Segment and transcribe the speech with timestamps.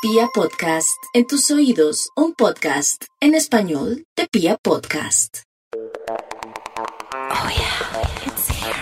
[0.00, 5.42] Pia Podcast, en tus oídos, un podcast en español de Pia Podcast.
[5.64, 8.76] Oh yeah, it's here.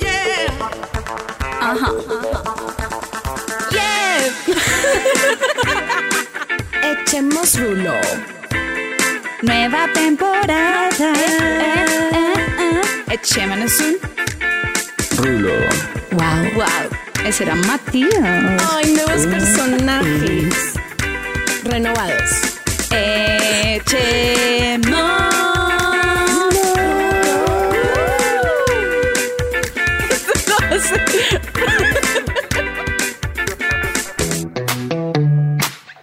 [0.00, 0.48] Yeah.
[1.60, 1.92] Ajá.
[3.70, 4.32] Yeah.
[7.02, 7.94] Echemos rulo.
[9.42, 11.12] Nueva temporada.
[11.14, 13.96] Eh, eh, eh, Echémonos un
[15.18, 15.54] Rulo.
[16.12, 16.50] Wow.
[16.56, 16.97] Wow.
[17.28, 18.62] Ese era Matías.
[18.72, 20.72] Ay, nuevos personajes.
[21.62, 22.30] Renovados.
[22.90, 24.88] Echemos.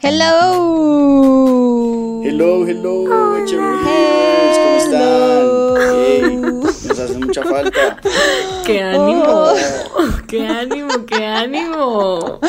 [0.04, 2.22] Hello.
[2.24, 5.45] Hello, hello, chéveres, ¿cómo están?
[7.06, 7.98] Hace mucha falta.
[8.66, 9.46] ¡Qué ánimo!
[10.28, 12.40] ¡Qué ánimo, qué ánimo!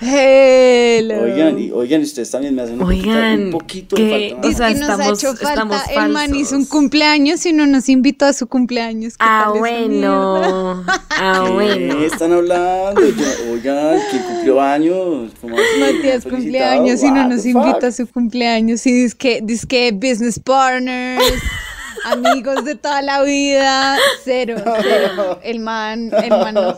[0.00, 1.22] Hello.
[1.22, 4.52] Oigan, y oigan, ustedes también me hacen un poquito- Oigan, un poquito que- de falta.
[4.56, 5.48] sea, que nos ha estamos- hecho falta.
[5.48, 9.14] estamos El man hizo un cumpleaños y no nos invitó a su cumpleaños.
[9.14, 10.84] ¿Qué Ah, bueno.
[11.10, 11.98] Ah, ¿Qué bueno.
[12.04, 13.00] están hablando?
[13.00, 15.30] Yo- oigan, ¿quién cumplió años?
[15.42, 20.38] Matías cumpleaños y no nos invita a su cumpleaños y dice que, dice que business
[20.38, 21.22] partners,
[22.12, 25.40] amigos de toda la vida, cero, cero.
[25.42, 26.76] El man, el man no.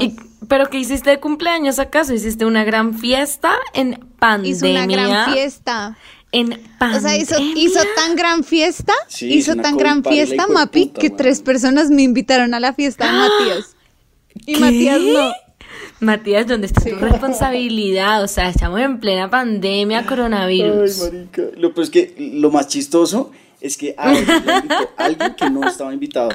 [0.00, 0.14] Y-
[0.48, 2.14] ¿Pero qué hiciste de cumpleaños acaso?
[2.14, 4.50] ¿Hiciste una gran fiesta en pandemia?
[4.50, 5.98] Hizo una gran fiesta.
[6.32, 6.98] En pandemia.
[6.98, 11.10] O sea, hizo, hizo tan gran fiesta, Sí, hizo tan gran fiesta, Mapi, puta, que
[11.10, 13.76] tres personas me invitaron a la fiesta de Matías.
[14.46, 14.56] Y.
[14.56, 15.32] Matías no.
[16.00, 18.22] Matías, ¿dónde está tu responsabilidad?
[18.22, 20.98] O sea, estamos en plena pandemia, Ay, coronavirus.
[21.12, 21.42] marica.
[21.56, 25.92] Lo, pero es que lo más chistoso es que a invitó alguien que no estaba
[25.92, 26.30] invitado.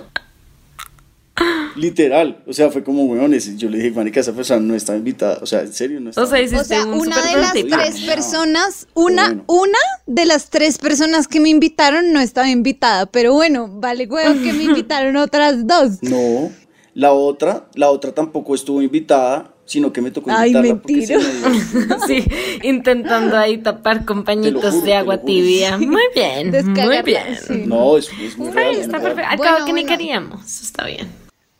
[1.75, 2.43] Literal.
[2.45, 5.39] O sea, fue como, weón, yo le dije, marica, esa persona no estaba invitada.
[5.41, 7.53] O sea, en serio, no estaba O sea, hiciste O sea, un una de las
[7.53, 8.05] tres No.
[8.05, 9.43] personas, una, bueno.
[9.47, 14.33] una de las tres personas que me invitaron no estaba invitada, pero bueno, vale huevo
[14.43, 16.03] que me invitaron otras dos.
[16.03, 16.51] No,
[16.93, 21.05] la otra, la otra tampoco estuvo invitada, sino que me tocó Ay, mentira.
[21.07, 22.23] se me dio- Sí,
[22.63, 25.77] intentando ahí tapar con pañitos juro, de agua tibia.
[25.77, 27.37] Muy bien, muy Descagarla, bien.
[27.47, 27.63] sí.
[27.65, 28.75] No, es, es muy real.
[28.75, 29.03] está ¿no?
[29.03, 29.29] perfecto.
[29.29, 29.97] Al Bueno, cabo que ni bueno.
[29.97, 30.61] queríamos.
[30.61, 31.07] Está bien.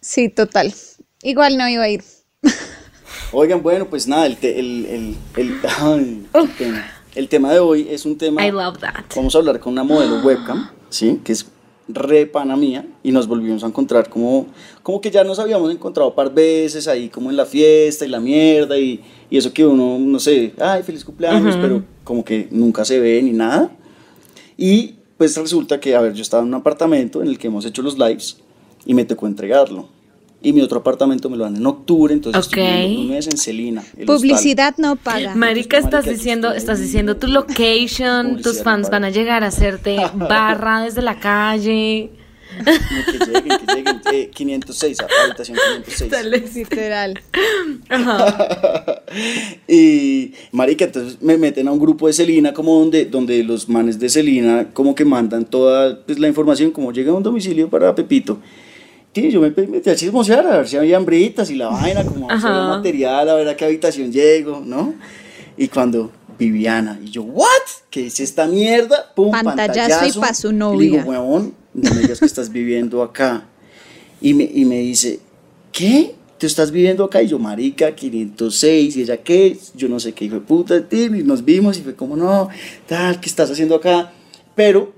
[0.02, 0.74] Sí, total.
[1.22, 2.04] Igual no iba a ir.
[3.32, 6.90] Oigan, bueno, pues nada, el, te- el, el, el, ay, qué pena.
[7.16, 8.46] El tema de hoy es un tema...
[8.46, 9.06] I love that.
[9.16, 11.20] Vamos a hablar con una modelo webcam, ¿sí?
[11.24, 11.46] Que es
[11.88, 14.48] re pana mía y nos volvimos a encontrar como,
[14.82, 18.10] como que ya nos habíamos encontrado un par veces ahí como en la fiesta y
[18.10, 22.48] la mierda y, y eso que uno, no sé, ay, feliz cumpleaños, pero como que
[22.52, 23.72] nunca se ve ni nada.
[24.58, 27.66] Y pues resulta que, a ver, yo estaba en un apartamento en el que hemos
[27.66, 28.38] hecho los lives
[28.86, 29.88] y me tocó entregarlo.
[30.44, 32.58] Y mi otro apartamento me lo dan en octubre, entonces Ok.
[32.58, 33.82] estoy un mes en Celina.
[33.82, 34.06] hostal.
[34.06, 35.34] Publicidad no paga.
[35.36, 39.98] Marica, estás Marica, diciendo, estás diciendo tu location, tus fans van a llegar a hacerte
[40.16, 42.12] barra desde la calle.
[42.66, 44.02] Que lleguen, que lleguen.
[44.12, 46.56] eh, 506, habitación 506.
[46.56, 47.20] Literal.
[49.68, 54.00] Y, marica, entonces me meten a un grupo de Celina, como donde, donde los manes
[54.00, 57.94] de Celina, como que mandan toda pues, la información, como llega a un domicilio para
[57.96, 58.40] Pepito.
[59.14, 62.30] Sí, yo me metí a chismosear, a ver si había hambritas y la vaina, como
[62.30, 64.96] a hacer el material, a ver a qué habitación llego, ¿no?
[65.56, 67.48] Y cuando Viviana, y yo, ¿what?
[67.92, 69.12] ¿Qué es esta mierda?
[69.16, 70.80] Pum, Pantallazo y pa' su Y novia.
[70.80, 73.46] digo, huevón, no me digas que estás viviendo acá.
[74.20, 75.20] Y me, y me dice,
[75.72, 76.16] ¿qué?
[76.40, 77.22] ¿Tú estás viviendo acá?
[77.22, 78.96] Y yo, marica, 506.
[78.98, 79.58] Y ella, ¿qué?
[79.76, 80.84] Yo no sé qué hijo de puta.
[80.92, 82.50] Y nos vimos y fue como, no,
[82.88, 84.12] tal, ¿qué estás haciendo acá?
[84.56, 84.92] Pero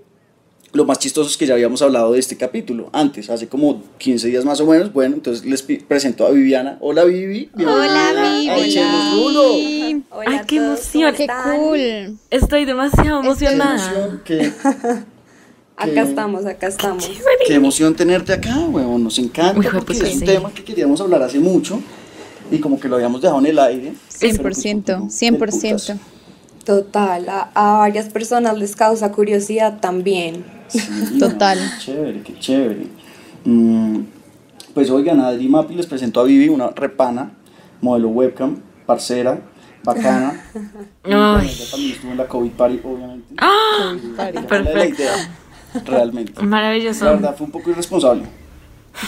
[0.75, 4.27] lo más chistoso es que ya habíamos hablado de este capítulo antes, hace como 15
[4.27, 4.91] días más o menos.
[4.93, 6.77] Bueno, entonces les presento a Viviana.
[6.81, 7.49] Hola, Vivi.
[7.57, 8.49] Hola, Vivi.
[8.49, 11.13] Ay, qué emoción.
[11.15, 12.17] Qué cool.
[12.29, 13.75] Estoy demasiado Qué emocionada.
[13.91, 14.51] emoción, qué,
[15.77, 17.09] Acá qué- estamos, acá estamos.
[17.47, 19.03] qué emoción tenerte acá, huevón.
[19.03, 21.81] Nos encanta Uy, porque puta, es un tema que queríamos hablar hace mucho
[22.51, 23.93] y como que lo habíamos dejado en el aire.
[24.19, 25.89] pero pues, 100%, como del putas.
[25.89, 25.97] 100%.
[26.65, 30.43] Total, a, a varias personas les causa curiosidad también.
[30.67, 31.57] Sí, Total.
[31.57, 32.87] Qué chévere, qué chévere.
[33.45, 33.99] Mm,
[34.73, 37.31] pues oigan, Adri Mapi les presentó a Vivi, una repana,
[37.81, 39.39] modelo webcam, parcera,
[39.83, 40.41] bacana.
[41.03, 41.47] Ay.
[41.49, 43.33] ella también estuvo en la COVID party, obviamente.
[43.37, 43.95] ¡Ah!
[44.15, 45.01] Fue la Perfecto.
[45.03, 45.35] idea,
[45.85, 46.33] realmente.
[46.37, 47.05] La Maravilloso.
[47.05, 48.23] verdad fue un poco irresponsable.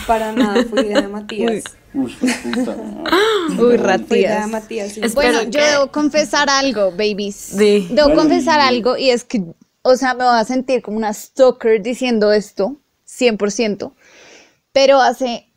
[0.06, 1.64] Para nada fue idea de Matías.
[1.94, 2.12] Uy,
[2.54, 2.76] puta.
[3.60, 4.48] Uy, ratías.
[4.50, 4.92] Matías.
[4.92, 5.00] sí.
[5.02, 7.36] Es- Bueno, yo debo confesar algo, babies.
[7.36, 7.88] Sí.
[7.90, 9.42] Debo Bueno, confesar y- algo y es que,
[9.88, 13.94] o sea, me voy a sentir como una stalker diciendo esto, 100%.
[14.74, 15.48] Pero hace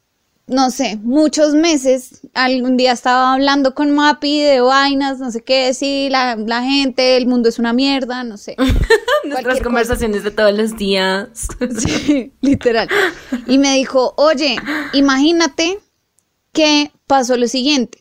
[0.51, 5.67] no sé, muchos meses, algún día estaba hablando con Mapi de vainas, no sé qué
[5.67, 8.57] decir, la, la gente, el mundo es una mierda, no sé.
[9.25, 11.29] Nuestras conversaciones de todos los días.
[11.79, 12.89] Sí, literal.
[13.47, 14.57] Y me dijo, oye,
[14.93, 15.79] imagínate
[16.53, 17.99] que pasó lo siguiente.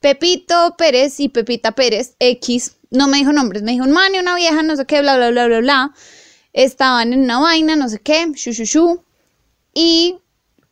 [0.00, 4.18] Pepito Pérez y Pepita Pérez, X, no me dijo nombres, me dijo un man y
[4.18, 5.94] una vieja, no sé qué, bla, bla, bla, bla, bla.
[6.52, 9.04] Estaban en una vaina, no sé qué, shu, shu, shu.
[9.74, 10.18] Y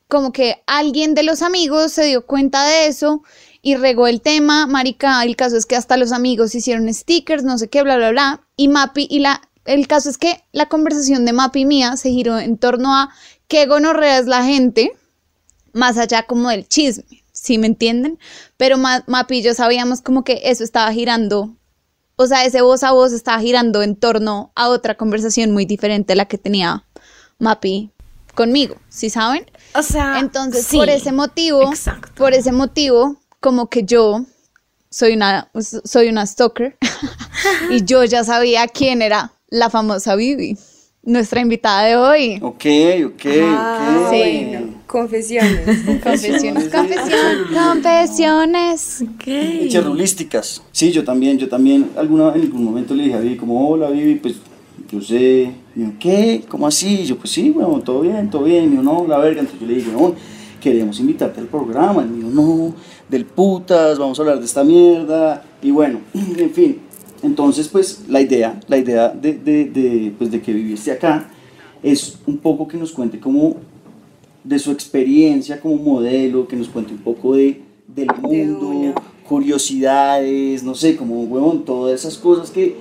[0.09, 3.23] como que alguien de los amigos se dio cuenta de eso
[3.63, 4.67] y regó el tema.
[4.67, 8.11] Marica, el caso es que hasta los amigos hicieron stickers, no sé qué, bla, bla,
[8.11, 8.41] bla.
[8.57, 12.39] Y Mapi, y la, el caso es que la conversación de Mapi mía se giró
[12.39, 13.11] en torno a
[13.49, 14.93] qué gonorrea es la gente,
[15.73, 18.19] más allá como del chisme, ¿sí me entienden?
[18.57, 21.57] Pero Ma- Mapi y yo sabíamos como que eso estaba girando,
[22.23, 26.13] o sea, ese voz a voz estaba girando en torno a otra conversación muy diferente
[26.13, 26.85] a la que tenía
[27.39, 27.91] Mapi
[28.35, 29.45] conmigo, ¿sí saben?
[29.75, 32.13] O sea, Entonces, sí, por ese motivo, Exacto.
[32.17, 34.25] por ese motivo, como que yo
[34.91, 35.51] soy una,
[35.85, 36.77] soy una stalker
[37.71, 40.57] y yo ya sabía quién era la famosa Vivi,
[41.03, 42.39] nuestra invitada de hoy.
[42.43, 42.65] Ok,
[43.07, 44.09] ok, Ah, ok.
[44.17, 44.62] bueno,
[44.99, 45.65] confesiones.
[46.03, 49.05] Confesiones, confesiones, confesiones.
[49.69, 50.63] Cherrulísticas.
[50.71, 51.91] Sí, yo también, yo también.
[51.97, 54.35] Alguna, en algún momento le dije a Vivi como, hola Vivi, pues
[54.91, 56.45] yo sé, y yo, ¿qué?
[56.49, 57.01] ¿Cómo así?
[57.01, 59.61] Y yo, pues sí, bueno, todo bien, todo bien, y dijo, no, la verga, entonces
[59.61, 60.15] yo le dije, no,
[60.61, 62.75] queremos invitarte al programa, y me dijo, no,
[63.09, 66.01] del putas, vamos a hablar de esta mierda, y bueno,
[66.37, 66.79] en fin,
[67.23, 71.31] entonces pues la idea, la idea de, de, de, pues, de que Vivi esté acá
[71.83, 73.57] es un poco que nos cuente como
[74.45, 78.95] de su experiencia como modelo, que nos cuente un poco de, del mundo,
[79.29, 82.77] curiosidades, no sé, como, huevón, todas esas cosas que,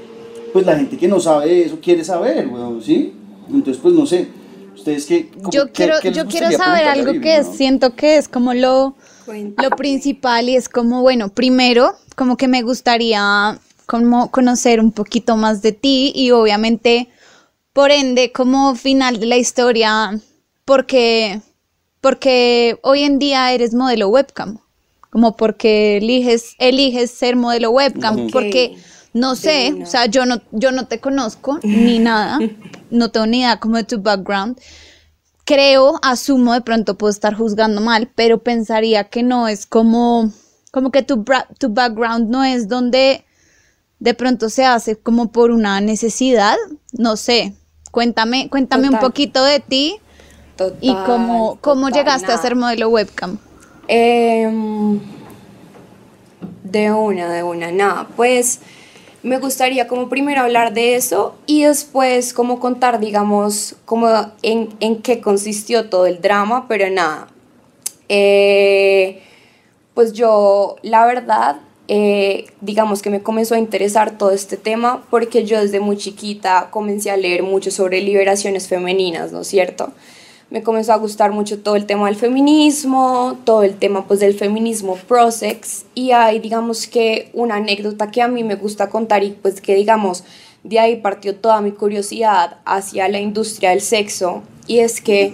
[0.54, 3.14] pues la gente que no sabe eso quiere saber, huevón, ¿sí?
[3.48, 4.28] Entonces, pues no sé,
[4.76, 5.30] ustedes qué...
[5.30, 7.54] cómo- Yo qué- quiero, qué yo quiero saber algo Vivi, que no?
[7.54, 8.96] siento que es como lo,
[9.28, 15.36] lo principal y es como, bueno, primero, como que me gustaría como conocer un poquito
[15.38, 17.10] más de ti y obviamente,
[17.74, 20.18] por ende, como final de la historia,
[20.66, 21.42] porque,
[22.02, 24.58] porque hoy en día eres modelo webcam,
[25.12, 28.78] como porque eliges, eliges ser modelo webcam, porque
[29.14, 32.40] no sé, o sea, yo no, yo no te conozco ni nada,
[32.90, 34.60] no tengo ni idea como de tu background.
[35.44, 40.32] Creo, asumo, de pronto puedo estar juzgando mal, pero pensaría que no es como,
[40.72, 41.24] como que tu,
[41.60, 43.26] tu background no es donde
[44.00, 46.56] de pronto se hace como por una necesidad,
[46.94, 47.54] no sé.
[47.92, 50.00] Cuéntame, cuéntame un poquito de ti
[50.70, 53.38] Total, y cómo, cómo total, llegaste a ser modelo webcam.
[53.88, 55.00] Em,
[56.64, 58.08] de una, de una, nada.
[58.16, 58.60] Pues
[59.24, 64.10] me gustaría como primero hablar de eso y después como contar, digamos, como
[64.42, 67.28] en, en qué consistió todo el drama, pero nada.
[68.10, 69.22] Eh,
[69.94, 75.46] pues yo, la verdad, eh, digamos que me comenzó a interesar todo este tema porque
[75.46, 79.92] yo desde muy chiquita comencé a leer mucho sobre liberaciones femeninas, ¿no es cierto?
[80.52, 84.38] Me comenzó a gustar mucho todo el tema del feminismo, todo el tema pues del
[84.38, 85.86] feminismo pro-sex.
[85.96, 89.74] Y hay digamos que una anécdota que a mí me gusta contar y pues que
[89.74, 90.24] digamos
[90.64, 95.34] de ahí partió toda mi curiosidad hacia la industria del sexo y es que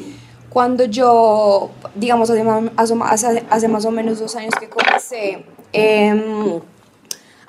[0.49, 5.43] cuando yo, digamos, hace, hace, hace más o menos dos años que comencé
[5.73, 6.59] em,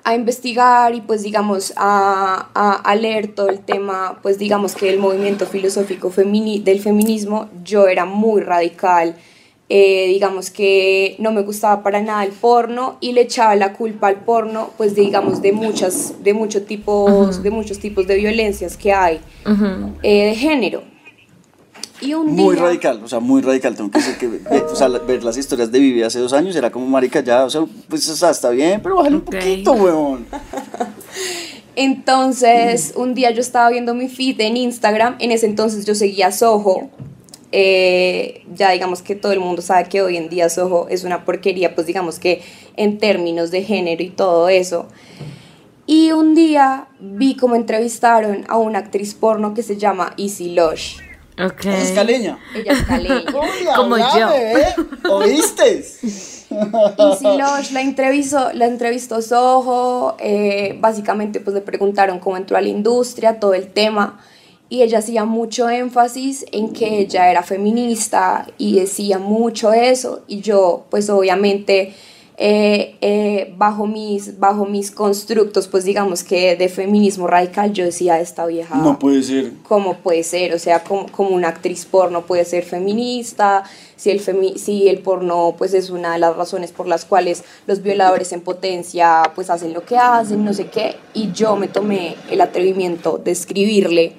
[0.09, 4.89] a investigar y pues digamos a, a- a leer todo el tema, pues digamos que
[4.91, 9.17] el movimiento filosófico femini- del feminismo, yo era muy radical,
[9.71, 14.07] eh, digamos que no me gustaba para nada el porno y le echaba la culpa
[14.09, 18.93] al porno, pues digamos de muchas, de muchos tipos, de muchos tipos de violencias que
[18.95, 19.21] hay
[20.03, 20.83] eh, de género.
[22.01, 23.75] Y un Muy día- radical, o sea, muy radical.
[23.75, 26.71] Tengo que decir que o sea, ver las historias de Vivi hace dos años era
[26.71, 30.27] como marica ya, o sea, pues o sea, está bien, pero bájale un poquito, huevón.
[31.77, 36.33] Entonces, un día yo estaba viendo mi feed en Instagram, en ese entonces yo seguía
[36.33, 36.91] Soho.
[37.53, 41.25] eh, ya digamos que todo el mundo sabe que hoy en día Soho es una
[41.25, 42.43] porquería, pues digamos que
[42.77, 44.87] en términos de género y todo eso.
[45.87, 50.99] Y un día vi como entrevistaron a una actriz porno que se llama Easy Lush.
[51.45, 51.67] Ok.
[51.67, 52.39] Es caleña.
[52.55, 53.33] Ella es caleña.
[53.77, 54.29] Como yo.
[55.11, 55.85] ¿Oíste?
[56.51, 62.61] Easy Lush la entrevistó, la entrevistó Soho, eh, básicamente pues le preguntaron cómo entró a
[62.61, 64.19] la industria, todo el tema,
[64.71, 70.41] y ella hacía mucho énfasis en que ella era feminista y decía mucho eso, y
[70.41, 71.95] yo pues obviamente
[72.41, 78.21] eh, eh, bajo, mis, bajo mis constructos, pues digamos que de feminismo radical, yo decía,
[78.21, 78.77] esta vieja...
[78.77, 79.55] No puede ser.
[79.67, 80.55] ¿Cómo puede ser?
[80.55, 83.65] O sea, como, como una actriz porno puede ser feminista,
[83.97, 87.43] si el, femi si el porno pues es una de las razones por las cuales
[87.67, 91.67] los violadores en potencia pues hacen lo que hacen, no sé qué, y yo me
[91.67, 94.13] tomé el atrevimiento de escribirle,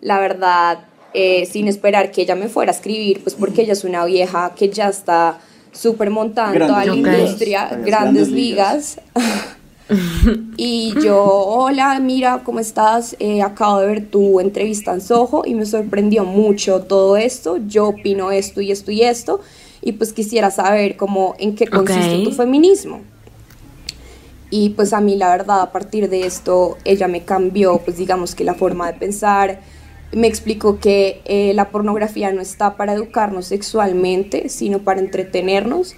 [0.00, 3.84] la verdad, eh, sin esperar que ella me fuera a escribir, pues porque ella es
[3.84, 5.38] una vieja que ya está
[5.72, 8.98] súper montada en toda la industria, Grandes grandes ligas.
[9.16, 9.56] ligas.
[10.56, 13.16] Y yo, hola, mira, ¿cómo estás?
[13.18, 17.56] Eh, acabo de ver tu entrevista en Soho y me sorprendió mucho todo esto.
[17.66, 19.40] Yo opino esto y esto y esto.
[19.82, 23.00] Y pues quisiera saber cómo, en qué consiste tu feminismo.
[24.50, 28.34] Y pues a mí la verdad, a partir de esto, ella me cambió, pues digamos
[28.34, 29.60] que la forma de pensar.
[30.12, 35.94] Me explicó que eh, la pornografía no está para educarnos sexualmente, sino para entretenernos.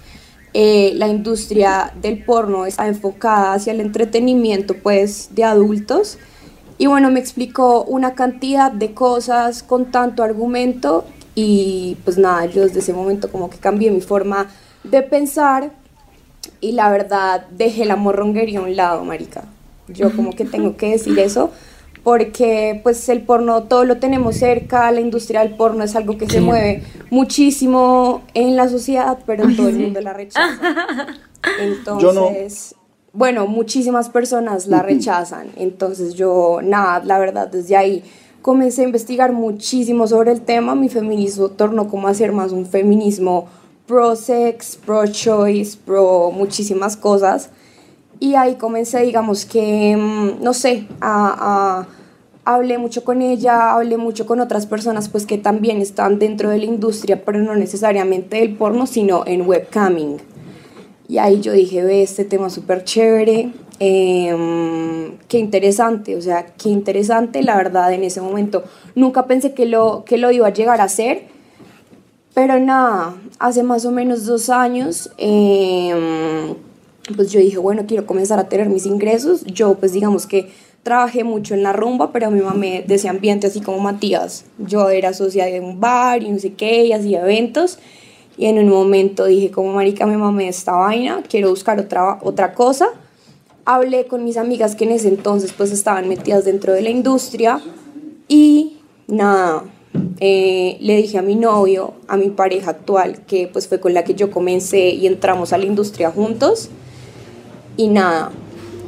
[0.55, 6.19] Eh, la industria del porno está enfocada hacia el entretenimiento pues de adultos
[6.77, 12.61] y bueno me explicó una cantidad de cosas con tanto argumento y pues nada yo
[12.61, 14.47] desde ese momento como que cambié mi forma
[14.83, 15.71] de pensar
[16.61, 19.45] y la verdad dejé la morronguería a un lado marica
[19.87, 21.49] yo como que tengo que decir eso
[22.03, 26.29] porque pues el porno todo lo tenemos cerca, la industria del porno es algo que
[26.29, 30.59] se mueve muchísimo en la sociedad, pero todo el mundo la rechaza.
[31.61, 32.81] Entonces, no.
[33.13, 35.47] bueno, muchísimas personas la rechazan.
[35.55, 38.03] Entonces yo, nada, la verdad, desde ahí
[38.41, 40.75] comencé a investigar muchísimo sobre el tema.
[40.75, 43.47] Mi feminismo tornó como a ser más un feminismo
[43.87, 47.49] pro-sex, pro-choice, pro muchísimas cosas.
[48.23, 51.87] Y ahí comencé, digamos que, mm, no sé, a, a-
[52.45, 56.59] hablé mucho con ella, hablé mucho con otras personas pues que también están dentro de
[56.59, 60.19] la industria, pero no necesariamente del porno, sino en webcamming.
[61.09, 66.69] Y ahí yo dije, ve, este tema súper chévere, em, qué interesante, o sea, qué
[66.69, 68.63] interesante, la verdad, en ese momento
[68.95, 71.23] nunca pensé que lo, que lo iba a llegar a hacer,
[72.33, 76.55] pero nada, hace más o menos dos años, em,
[77.15, 79.43] pues yo dije, bueno, quiero comenzar a tener mis ingresos.
[79.45, 80.49] Yo, pues digamos que
[80.83, 84.45] trabajé mucho en la rumba, pero mi mamá me de ese ambiente así como Matías.
[84.57, 87.79] Yo era socia de un bar y no sé qué, y hacía eventos.
[88.37, 92.53] Y en un momento dije, como marica, me mamé esta vaina, quiero buscar otra, otra
[92.53, 92.87] cosa.
[93.65, 97.61] Hablé con mis amigas que en ese entonces pues estaban metidas dentro de la industria
[98.27, 99.63] y nada,
[100.19, 104.03] eh, le dije a mi novio, a mi pareja actual, que pues fue con la
[104.03, 106.69] que yo comencé y entramos a la industria juntos.
[107.75, 108.31] Y nada,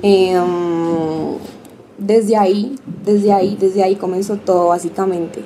[0.01, 1.37] em,
[1.97, 5.43] desde ahí, desde ahí, desde ahí comenzó todo básicamente.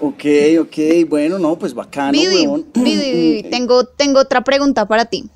[0.00, 0.24] Ok,
[0.60, 2.66] ok, bueno, no, pues bacano, Vivi, weón.
[2.74, 5.28] Vivi, Vivi, tengo, tengo otra pregunta para ti.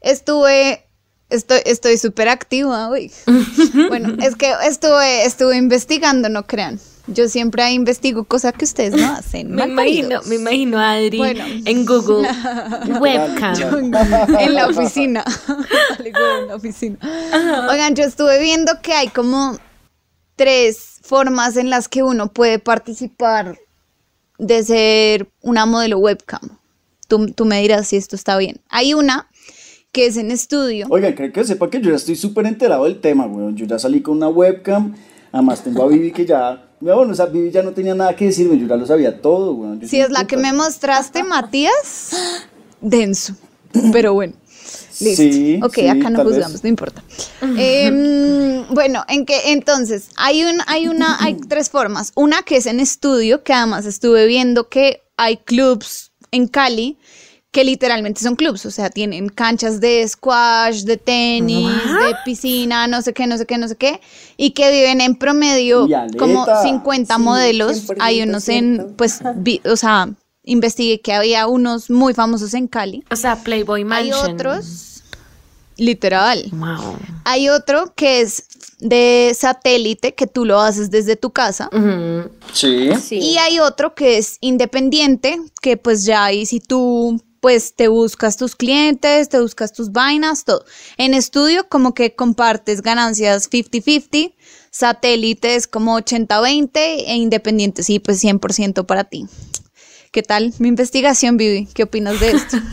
[0.00, 0.84] Estuve,
[1.30, 3.10] estoy, estoy súper activa hoy.
[3.88, 6.78] bueno, es que estuve, estuve investigando, no crean.
[7.08, 9.50] Yo siempre investigo cosas que ustedes no hacen.
[9.54, 11.44] Me imagino, me imagino a Adri Bueno.
[11.64, 12.28] en Google.
[13.00, 13.54] Webcam.
[14.38, 15.24] en la oficina.
[16.04, 16.98] En la oficina.
[17.70, 19.58] Oigan, yo estuve viendo que hay como
[20.36, 23.58] tres formas en las que uno puede participar
[24.38, 26.58] de ser una modelo webcam.
[27.08, 28.60] Tú, tú me dirás si esto está bien.
[28.68, 29.28] Hay una
[29.92, 30.86] que es en estudio.
[30.88, 33.56] Oigan, creo que sepa que yo ya estoy súper enterado del tema, weón.
[33.56, 34.94] Yo ya salí con una webcam,
[35.32, 36.68] además tengo a Vivi que ya...
[36.82, 39.76] Bueno, o sea, Vivi ya no tenía nada que decirme, yo ya lo sabía todo.
[39.76, 42.10] Yo Si es la que me mostraste, Matías,
[42.80, 43.36] denso.
[43.92, 44.34] Pero bueno.
[45.00, 45.22] Listo.
[45.22, 46.34] Sí, ok, sí, acá no vez.
[46.34, 47.02] juzgamos, no importa.
[47.56, 52.10] Em, bueno, en que entonces hay un, hay una, hay tres formas.
[52.16, 56.98] Una que es en estudio, que además estuve viendo que hay clubs en Cali
[57.52, 63.02] que literalmente son clubs, o sea, tienen canchas de squash, de tenis, de piscina, no
[63.02, 64.00] sé qué, no sé qué, no sé qué,
[64.38, 65.86] y que viven en promedio
[66.18, 67.76] como 50 Sí, modelos.
[67.90, 70.08] 100% Hay unos en, pues, vi- o sea,
[70.44, 73.04] investigué que había unos muy famosos en Cali.
[73.10, 74.32] O sea, Playboy Hay Mansion.
[74.34, 75.02] otros,
[75.76, 76.44] literal.
[76.52, 76.96] Wow.
[77.24, 78.44] Hay otro que es
[78.80, 81.68] de satélite, que tú lo haces desde tu casa.
[82.54, 82.90] Sí.
[83.10, 88.36] Y hay otro que es independiente, que pues ya ahí si tú pues te buscas
[88.36, 90.64] tus clientes, te buscas tus vainas, todo.
[90.96, 94.32] En estudio como que compartes ganancias 50-50,
[94.70, 99.26] satélite es como 80-20 e independiente sí, pues 100% para ti.
[100.12, 101.66] ¿Qué tal mi investigación, Vivi?
[101.74, 102.56] ¿Qué opinas de esto?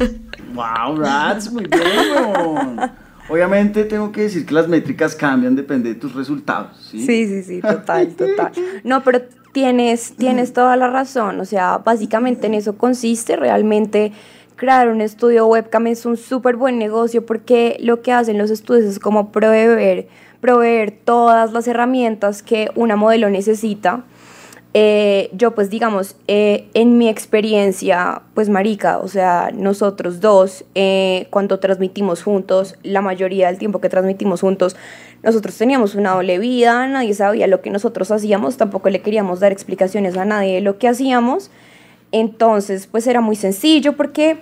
[0.53, 2.91] Wow, rats, muy bien, weón.
[3.29, 7.05] Obviamente tengo que decir que las métricas cambian, depende de tus resultados, ¿sí?
[7.05, 8.51] Sí, sí, sí, total, total.
[8.83, 9.21] No, pero
[9.53, 14.11] tienes, tienes toda la razón, o sea, básicamente en eso consiste, realmente
[14.59, 18.83] crear un estudio webcam es un súper buen negocio porque lo que hacen los estudios
[18.83, 20.09] es como proveer,
[20.41, 24.03] proveer todas las herramientas que una modelo necesita.
[24.73, 31.27] Eh, yo pues digamos, eh, en mi experiencia, pues marica, o sea, nosotros dos, eh,
[31.29, 34.75] cuando transmitimos juntos, la mayoría del tiempo que transmitimos juntos,
[35.23, 39.53] nosotros teníamos una doble vida, nadie sabía lo que nosotros hacíamos, tampoco le queríamos dar
[39.53, 41.49] explicaciones a nadie de lo que hacíamos.
[42.11, 44.39] Entonces, pues era muy sencillo porque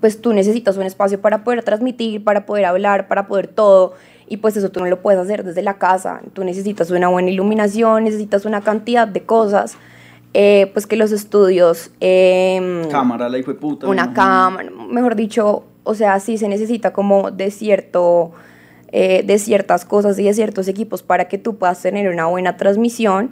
[0.00, 3.94] pues tú necesitas un espacio para poder transmitir, para poder hablar, para poder todo.
[4.26, 6.20] Y pues eso tú no lo puedes hacer desde la casa.
[6.34, 9.76] Tú necesitas una buena iluminación, necesitas una cantidad de cosas.
[10.34, 11.90] eh, pues que los estudios...
[12.00, 13.88] em, Cámara, la hijo de puta.
[13.88, 18.32] una me cámara, mejor dicho, o sea, sí se necesita como de cierto,
[18.92, 22.58] eh, de ciertas cosas y de ciertos equipos para que tú puedas tener una buena
[22.58, 23.30] transmisión.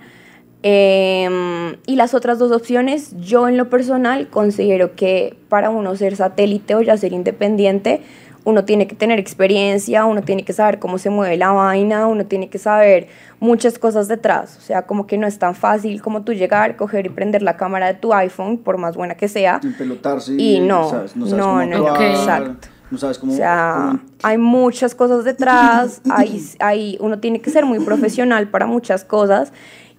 [0.68, 6.16] Em, y las otras dos opciones, yo en lo personal considero que para uno ser
[6.16, 8.00] satélite o ya ser independiente,
[8.42, 12.26] uno tiene que tener experiencia, uno tiene que saber cómo se mueve la vaina, uno
[12.26, 13.06] tiene que saber
[13.38, 14.56] muchas cosas detrás.
[14.56, 17.56] O sea, como que no es tan fácil como tú llegar, coger y prender la
[17.56, 19.61] cámara de tu iPhone, por más buena que sea.
[19.62, 21.14] Empelotarse Y no, ¿sabes?
[21.14, 22.68] No sabes no, cómo no, no, actuar, exacto.
[22.90, 23.32] No sabes cómo...
[23.32, 28.49] O sea, cómo- hay muchas cosas detrás, hay, hay, uno tiene que ser muy profesional
[28.49, 29.52] para muchas cosas.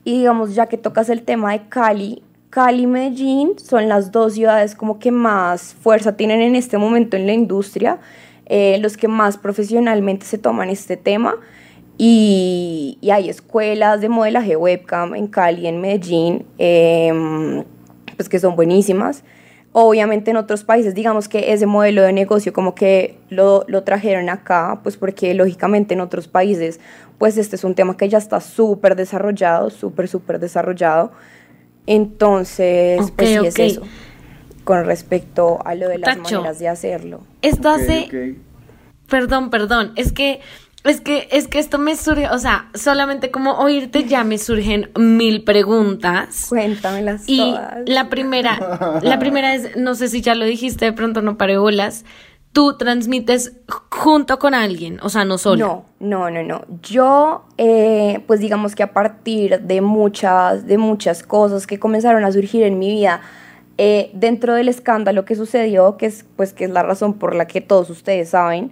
[0.08, 4.36] Y digamos, ya que tocas el tema de Cali, Cali y Medellín son las dos
[4.36, 8.00] ciudades como que más fuerza tienen en este momento en la industria,
[8.46, 11.36] eh, los que más profesionalmente se toman este tema.
[11.98, 17.66] Y, hay escuelas de modelaje webcam en Cali, en Medellín, em,
[18.16, 19.26] pues que son buenísimas.
[19.80, 24.28] Obviamente en otros países, digamos que ese modelo de negocio como que lo, lo trajeron
[24.28, 26.80] acá, pues porque lógicamente en otros países,
[27.20, 31.12] pues este es un tema que ya está súper desarrollado, súper, súper desarrollado.
[31.86, 33.84] Entonces, pues sí es eso,
[34.64, 36.38] con respecto a lo de las Tacho.
[36.38, 37.22] maneras de hacerlo.
[37.44, 38.36] Esto hace...
[39.08, 39.94] Perdón, perdón.
[39.96, 40.40] Es que,
[40.88, 44.90] es que, es que esto me surge, o sea, solamente como oírte ya me surgen
[44.98, 46.46] mil preguntas.
[46.50, 47.78] Cuéntamelas Y todas.
[47.86, 51.58] la primera, la primera es, no sé si ya lo dijiste, de pronto no paré
[51.58, 52.06] bolas.
[52.54, 53.54] Tú transmites
[53.92, 55.86] junto con alguien, o sea, no solo.
[56.00, 56.66] No, no, no, no.
[56.82, 62.32] Yo, eh, pues digamos que a partir de muchas, de muchas cosas que comenzaron a
[62.32, 63.22] surgir en mi vida,
[63.78, 67.46] eh, dentro del escándalo que sucedió, que es, pues, que es la razón por la
[67.46, 68.72] que todos ustedes saben,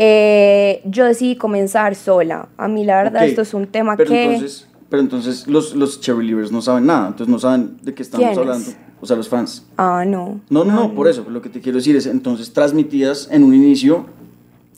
[0.00, 2.48] eh, yo decidí comenzar sola.
[2.56, 4.24] A mí la verdad Ok, esto es un tema pero que...
[4.34, 8.24] Entonces, pero entonces los, los cheerleaders no saben nada, entonces no saben de qué estamos
[8.24, 8.38] ¿Quiénes?
[8.38, 8.70] hablando.
[9.00, 9.66] O sea, los fans.
[9.76, 10.40] Ah, no.
[10.50, 11.26] No, no, no, por eso.
[11.28, 14.06] Lo que te quiero decir es, entonces transmitías en un inicio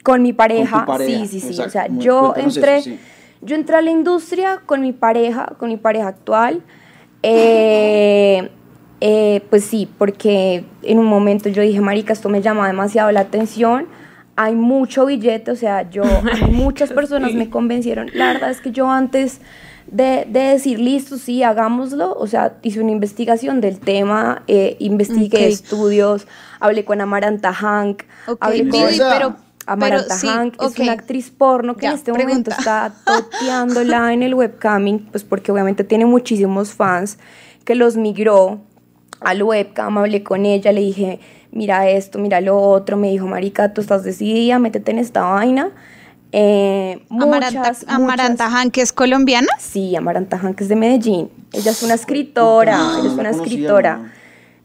[0.03, 1.49] Con mi pareja, pareja, sí, sí, sí.
[1.49, 1.69] exacto.
[1.69, 2.99] O sea, Muy- yo entré, eso, sí.
[3.43, 6.63] yo entré a la industria con mi pareja, con mi pareja actual.
[7.23, 8.51] Eh,
[9.03, 13.21] eh, pues sí, porque en un momento yo dije, marica, esto me llama demasiado la
[13.21, 13.87] atención.
[14.43, 18.11] Hay mucho billete, o sea, yo, a mí muchas personas me convencieron.
[18.15, 19.41] La verdad es que yo antes
[19.87, 25.49] de, de decir, listo, sí, hagámoslo, o sea, hice una investigación del tema, eh, investigué
[25.49, 26.27] estudios,
[26.59, 30.93] hablé con Amaranta Hank, Ok, hablé con Vivi, pero, Amaranta pero sí, Hank es una
[30.93, 32.33] actriz porno que Ya, en este pregunta.
[32.33, 37.19] momento está toteándola en el webcaming, pues porque obviamente tiene muchísimos fans
[37.65, 38.61] que los migró
[39.21, 41.21] al webcam, hablé con ella, le dije,
[41.53, 45.71] mira esto, mira lo otro, me dijo, marica, tú estás decidida, métete en esta vaina.
[46.33, 49.49] Eh, Amaranta, muchas, Amaranta muchas- Han, que es colombiana.
[49.59, 51.29] Sí, Amaranta Hank es de Medellín.
[51.53, 54.13] Ella es una escritora, ella es una conocía, escritora.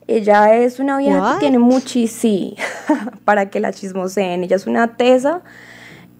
[0.08, 1.34] Ella es una vieja What?
[1.34, 2.56] que tiene muchísimo, sí,
[3.26, 4.44] para que la chismoseen.
[4.44, 5.42] Ella es una tesa.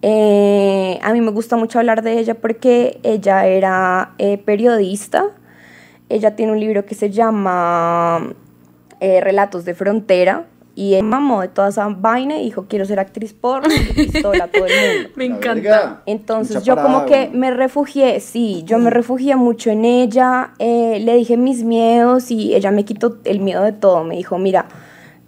[0.02, 5.26] Eh, a mí me gusta mucho hablar de ella porque ella era eh, periodista.
[6.08, 8.34] Ella tiene un libro que se llama
[9.00, 10.46] eh, Relatos de Frontera.
[10.78, 14.44] Y él mamó de toda esa vaina y dijo, quiero ser actriz porno, y pistola
[14.44, 15.10] a todo el mundo.
[15.16, 16.02] Me encanta.
[16.04, 21.00] Entonces Mucha yo como que me refugié, sí, yo me refugié mucho en ella, eh,
[21.00, 24.66] le dije mis miedos y ella me quitó el miedo de todo, me dijo, mira,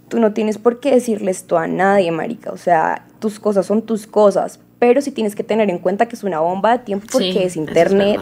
[0.07, 3.81] tú no tienes por qué decirle esto a nadie, marica, o sea, tus cosas son
[3.81, 7.07] tus cosas, pero sí tienes que tener en cuenta que es una bomba de tiempo
[7.11, 8.19] porque Sí, es eso es internet.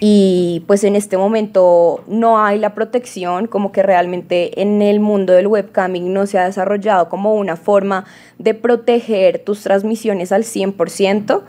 [0.00, 5.32] Y pues en este momento no hay la protección, como que realmente en el mundo
[5.32, 8.04] del webcaming no se ha desarrollado como una forma
[8.38, 11.42] de proteger tus transmisiones al 100%.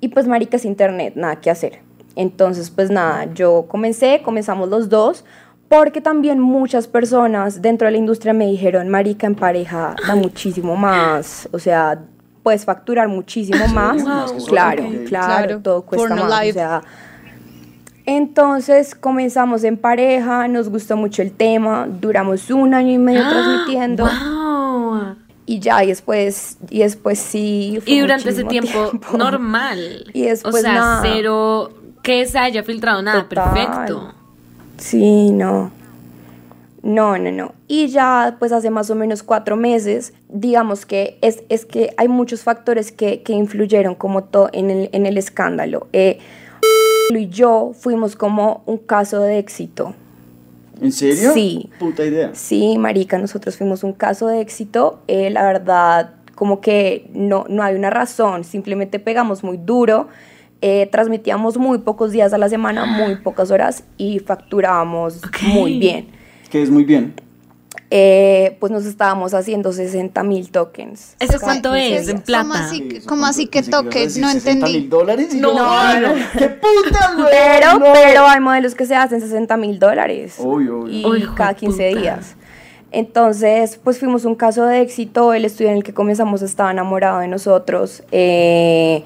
[0.00, 1.80] Y pues maricas internet, nada que hacer.
[2.14, 5.24] Entonces pues nada, yo comencé, comenzamos los dos,
[5.68, 10.76] porque también muchas personas dentro de la industria me dijeron, marica en pareja da muchísimo
[10.76, 12.02] más, o sea,
[12.42, 14.02] puedes facturar muchísimo más.
[14.46, 16.42] claro, claro, Claro, todo cuesta porno más.
[16.42, 16.50] live.
[16.50, 16.82] O sea,
[18.06, 24.04] entonces comenzamos en pareja, nos gustó mucho el tema, duramos un año y medio transmitiendo.
[24.04, 25.16] ¡Wow!
[25.46, 27.78] y ya, y después, y después sí.
[27.82, 30.10] fue Y durante ese tiempo, normal.
[30.12, 31.02] Y después O sea, nada.
[31.02, 31.70] cero
[32.02, 33.22] que se haya filtrado nada.
[33.28, 33.52] Total.
[33.52, 34.14] Perfecto.
[34.78, 35.70] Sí, no.
[36.82, 37.54] No, no, no.
[37.66, 42.08] Y ya, pues hace más o menos cuatro meses, digamos que es, es que hay
[42.08, 45.88] muchos factores que, que influyeron como todo en el, en el escándalo.
[45.94, 46.18] Eh,
[47.10, 49.94] y yo fuimos como un caso de éxito.
[50.80, 51.32] ¿En serio?
[51.32, 51.70] Sí.
[51.78, 52.30] Puta idea.
[52.34, 55.00] Sí, marica, nosotros fuimos un caso de éxito.
[55.06, 60.08] Eh, la verdad, como que no, no hay una razón, simplemente pegamos muy duro.
[60.66, 66.06] eh, transmitíamos muy pocos días a la semana, muy pocas horas y facturábamos muy bien.
[66.50, 67.12] Que es muy bien.
[67.96, 71.14] Eh, pues nos estábamos haciendo 60 mil tokens.
[71.20, 72.42] ¿Eso cuánto 15 es en plata?
[72.42, 74.72] ¿Cómo así, Sí, que- cómo así decir No 60 entendí.
[74.80, 75.32] mil dólares?
[75.36, 75.52] No.
[75.54, 77.28] "No, ¡Qué puta, güey!
[77.30, 77.84] Pero, no".
[77.92, 80.34] pero hay modelos que se hacen 60 mil dólares.
[80.40, 81.16] Obvio, obvio.
[81.18, 82.00] Y cada de 15 puta.
[82.00, 82.34] días.
[82.90, 85.32] Entonces, pues fuimos un caso de éxito.
[85.32, 88.02] El estudio en el que comenzamos estaba enamorado de nosotros.
[88.10, 89.04] eh,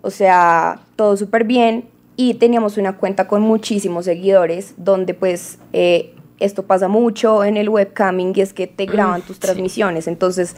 [0.00, 1.84] o sea, todo súper bien.
[2.16, 6.13] Y teníamos una cuenta con muchísimos seguidores, donde pues eh,
[6.44, 9.42] esto pasa mucho en el webcamming y es que te graban tus sí.
[9.42, 10.06] transmisiones.
[10.06, 10.56] Entonces,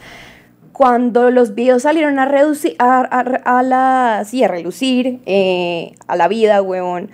[0.73, 6.15] cuando los videos salieron a reducir, a, a- a la, sí, a relucir, eh, a
[6.15, 7.03] la vida, huevón.
[7.05, 7.09] No,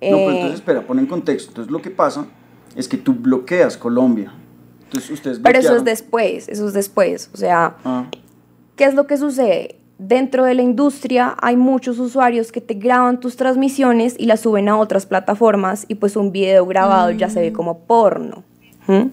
[0.00, 1.50] pero eh, entonces espera, pon en contexto.
[1.50, 2.26] Entonces lo que pasa
[2.74, 4.32] es que tú bloqueas Colombia.
[4.84, 7.30] Entonces ustedes pero eso es después, eso es después.
[7.32, 8.06] O sea, Ah,
[8.76, 9.78] ¿qué es lo que sucede?
[9.98, 14.68] Dentro de la industria hay muchos usuarios que te graban tus transmisiones y las suben
[14.68, 18.42] a otras plataformas y pues un video grabado ya se ve como porno.
[18.88, 19.04] ¿Mm?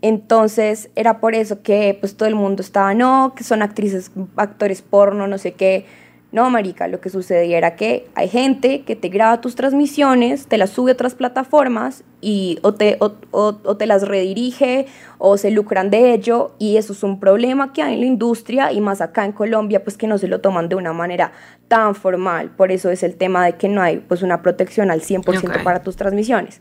[0.00, 4.82] Entonces era por eso que pues todo el mundo estaba, no, que son actrices, actores
[4.82, 5.84] porno, no sé qué.
[6.30, 10.58] No, marica, lo que sucedía era que hay gente que te graba tus transmisiones, te
[10.58, 14.84] las sube a otras plataformas y o te, o, o- o te las redirige
[15.16, 18.72] o se lucran de ello y eso es un problema que hay en la industria
[18.72, 21.32] y más acá en Colombia pues que no se lo toman de una manera
[21.66, 22.50] tan formal.
[22.50, 25.62] Por eso es el tema de que no hay pues una protección al 100% Ok.
[25.64, 26.60] para tus transmisiones.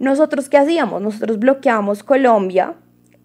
[0.00, 1.00] Nosotros, ¿qué hacíamos?
[1.00, 2.74] Nosotros bloqueamos Colombia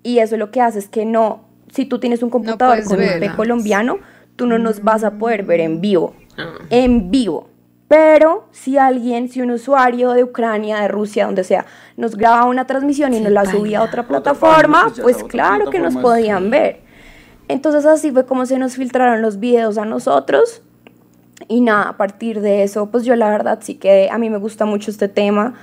[0.04, 2.98] y eso lo que hace es que no, si tú tienes un computador puedes con
[3.04, 3.36] IP verlas.
[3.36, 3.98] colombiano,
[4.40, 6.16] tú no nos vas a poder ver en vivo.
[6.38, 6.54] Ah.
[6.70, 7.50] En vivo.
[7.90, 11.66] Pero si alguien, si un usuario de Ucrania, de Rusia, donde sea,
[11.98, 15.32] nos graba una transmisión y nos la subía a otra Otra plataforma, página, pues pues
[15.32, 16.80] claro que nos podían ver.
[17.50, 20.62] Entonces así fue como se nos filtraron los videos a nosotros.
[21.48, 24.38] Y nada, a partir de eso, pues yo la verdad sí que a mí me
[24.38, 25.56] gusta mucho este tema,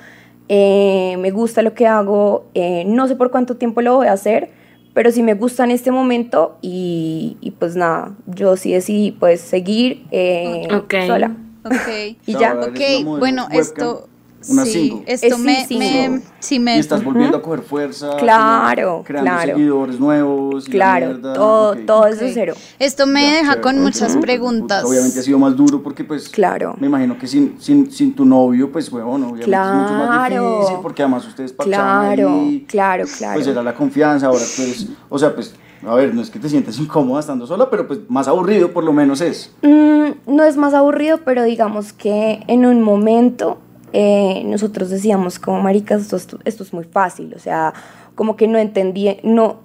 [0.48, 4.12] eh, me gusta lo que hago, eh, no sé por cuánto tiempo lo voy a
[4.12, 4.50] hacer,
[4.96, 9.42] pero sí me gusta en este momento y, y pues nada, yo sí decidí pues
[9.42, 10.66] seguir eh,
[11.06, 11.36] sola.
[11.66, 12.16] Ok.
[12.26, 12.54] Y ya.
[12.54, 14.08] Ok, bueno, webcam, esto.
[14.48, 15.04] Una sí, single.
[15.06, 16.76] esto Es me, sí, me, sí me.
[16.76, 18.16] Y estás volviendo a coger fuerza.
[18.16, 19.52] Claro, creando claro.
[19.54, 20.64] seguidores nuevos.
[20.66, 21.78] Claro, mierda, todo, ok.
[21.86, 22.06] todo Ok.
[22.10, 22.54] desde cero.
[22.78, 23.60] Esto me Ya, deja chévere.
[23.62, 24.84] con muchas preguntas.
[24.84, 26.74] Obviamente ha sido más duro porque pues Claro.
[26.78, 30.54] me imagino que sin, sin, sin tu novio pues huevón, obviamente es mucho más Claro.
[30.58, 33.34] difícil porque además ustedes Claro, ahí, claro, claro.
[33.34, 35.54] pues era la confianza, ahora pues, o sea pues,
[35.86, 38.82] a ver, no es que te sientas incómoda estando sola, pero pues más aburrido por
[38.82, 39.52] lo menos es.
[39.62, 43.58] Mm, no es más aburrido, pero digamos que en un momento
[43.98, 47.72] eh, nosotros decíamos como maricas, esto, es- esto es muy fácil, o sea,
[48.14, 49.56] como que no entendí, no,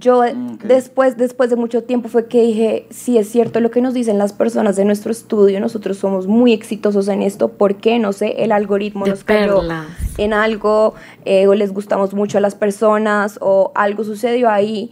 [0.00, 3.80] yo Mm, después, después de mucho tiempo fue que dije, sí es cierto lo que
[3.80, 8.00] nos dicen las personas de nuestro estudio, nosotros somos muy exitosos en esto, ¿por qué?
[8.00, 9.86] No sé, el algoritmo De nos cayó perlas.
[10.18, 14.90] en algo, eh, o les gustamos mucho a las personas, o algo sucedió ahí.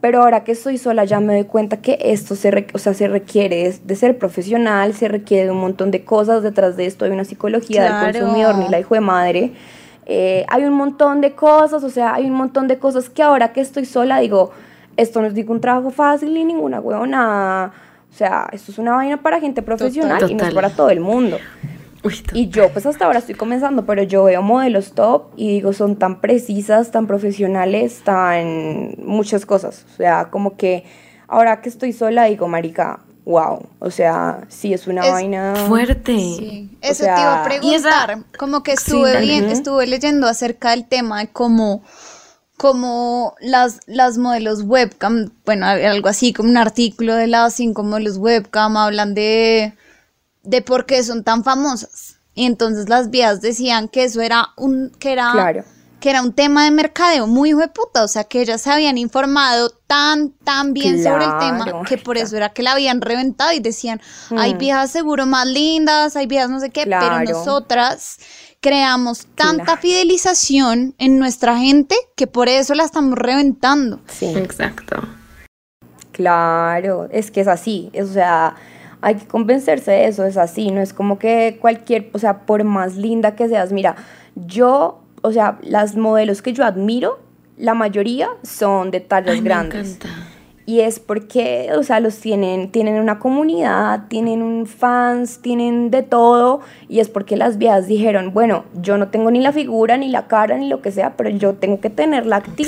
[0.00, 3.06] Pero ahora que estoy sola ya me doy cuenta que esto se, o sea, se
[3.06, 6.42] requiere de, ser profesional, se requiere de un montón de cosas.
[6.42, 8.06] Detrás de esto hay una psicología Claro.
[8.06, 9.52] del consumidor, ni la hijo de madre.
[10.06, 13.52] Eh, hay un montón de cosas, o sea, hay un montón de cosas que ahora
[13.52, 14.52] que estoy sola digo,
[14.96, 17.72] esto no es un trabajo fácil ni ninguna huevona.
[18.10, 21.00] O sea, esto es una vaina para gente profesional y no es para todo el
[21.00, 21.38] mundo.
[22.02, 25.72] Uy, Y yo pues hasta ahora estoy comenzando, pero yo veo modelos top y digo,
[25.72, 29.84] son tan precisas, tan profesionales, tan muchas cosas.
[29.92, 30.84] O sea, como que
[31.28, 33.66] ahora que estoy sola digo, marica, wow.
[33.80, 35.54] O sea, sí es una Es vaina...
[35.68, 36.12] fuerte.
[36.16, 38.38] Sí, O eso sea, te iba a Y esa- preguntar.
[38.38, 41.82] Como que estuve, bien- estuve leyendo acerca del tema de cómo,
[42.56, 48.16] cómo las, las modelos webcam, bueno, algo así como un artículo de las cinco modelos
[48.16, 49.74] webcam hablan de,
[50.42, 52.16] de por qué son tan famosas.
[52.34, 55.64] Y entonces las vías decían que eso era un, que era, Claro.
[56.00, 58.70] que era un tema de mercadeo muy hijo de puta, o sea que ellas se
[58.70, 63.00] habían informado tan, tan bien sobre el tema que por eso era que la habían
[63.02, 64.00] reventado y decían,
[64.30, 64.58] hay Mm.
[64.58, 67.06] viejas seguro más lindas, hay viejas no sé qué, Claro.
[67.26, 68.18] pero nosotras
[68.62, 69.80] creamos tanta Claro.
[69.82, 74.00] fidelización en nuestra gente que por eso la estamos reventando.
[74.08, 74.26] Sí.
[74.36, 75.02] Exacto.
[76.12, 78.54] Claro, es que es así, es, o sea,
[79.02, 82.64] hay que convencerse de eso, es así, no es como que cualquier, o sea, por
[82.64, 83.96] más linda que seas, mira,
[84.34, 87.18] yo, o sea, las modelos que yo admiro,
[87.56, 89.96] la mayoría son de tallas Ay, me grandes.
[89.96, 90.08] encanta.
[90.66, 96.04] Y es porque, o sea, los tienen, tienen una comunidad, tienen un fans, tienen de
[96.04, 96.60] todo.
[96.88, 100.28] Y es porque las viejas dijeron, bueno, yo no tengo ni la figura, ni la
[100.28, 102.66] cara, ni lo que sea, pero yo tengo que tener la actitud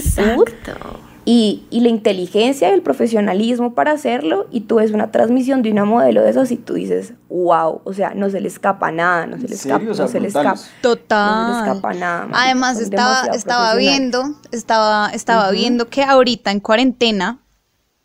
[0.49, 1.12] Exacto.
[1.25, 4.49] Y, y la inteligencia y el profesionalismo para hacerlo.
[4.51, 7.93] Y tú ves una transmisión de una modelo de esas y tú dices, wow, o
[7.93, 10.29] sea, no se le escapa nada, no se le escapa, O sea, no se le
[10.29, 10.61] escapa.
[10.81, 11.37] Total.
[11.37, 16.51] No se le escapa nada, marica, Además estaba, estaba viendo, estaba, estaba viendo que ahorita
[16.51, 17.41] en cuarentena,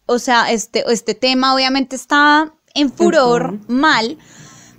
[0.05, 4.17] o sea, este, este tema obviamente está en furor mal.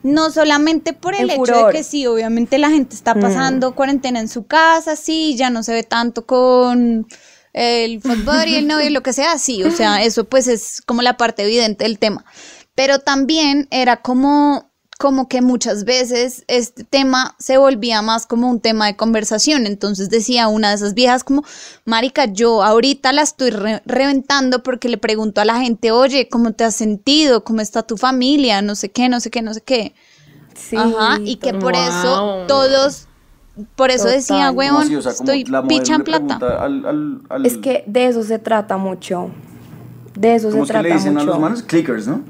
[0.05, 1.67] No solamente por el hecho furor.
[1.67, 5.65] de que sí, obviamente la gente está pasando cuarentena en su casa, sí, ya no
[5.65, 7.09] se ve tanto con
[7.53, 11.03] el fútbol y el novio, lo que sea, sí, o sea, eso pues es como
[11.03, 12.25] la parte evidente del tema.
[12.75, 18.61] Pero también era como, como que muchas veces este tema se volvía más como un
[18.61, 19.67] tema de conversación.
[19.67, 21.43] Entonces decía una de esas viejas como,
[21.85, 26.53] Marica, yo ahorita la estoy re- reventando porque le pregunto a la gente, oye, ¿cómo
[26.53, 27.43] te has sentido?
[27.43, 28.63] ¿Cómo está tu familia?
[28.63, 29.95] No sé qué, no sé qué, no sé qué.
[30.55, 33.08] Sí, Ajá, y que por eso todos,
[33.77, 34.49] por eso decía, Total.
[34.49, 34.97] ¿Cómo huevón, así?
[34.97, 36.39] O sea, como estoy picha en plata.
[36.39, 39.31] pregunta al- al- al- Es que de eso se trata mucho.
[40.19, 41.23] De eso ¿Cómo se es que trata le dicen mucho.
[41.23, 41.63] a los manos?
[41.63, 42.21] Clickers, ¿no?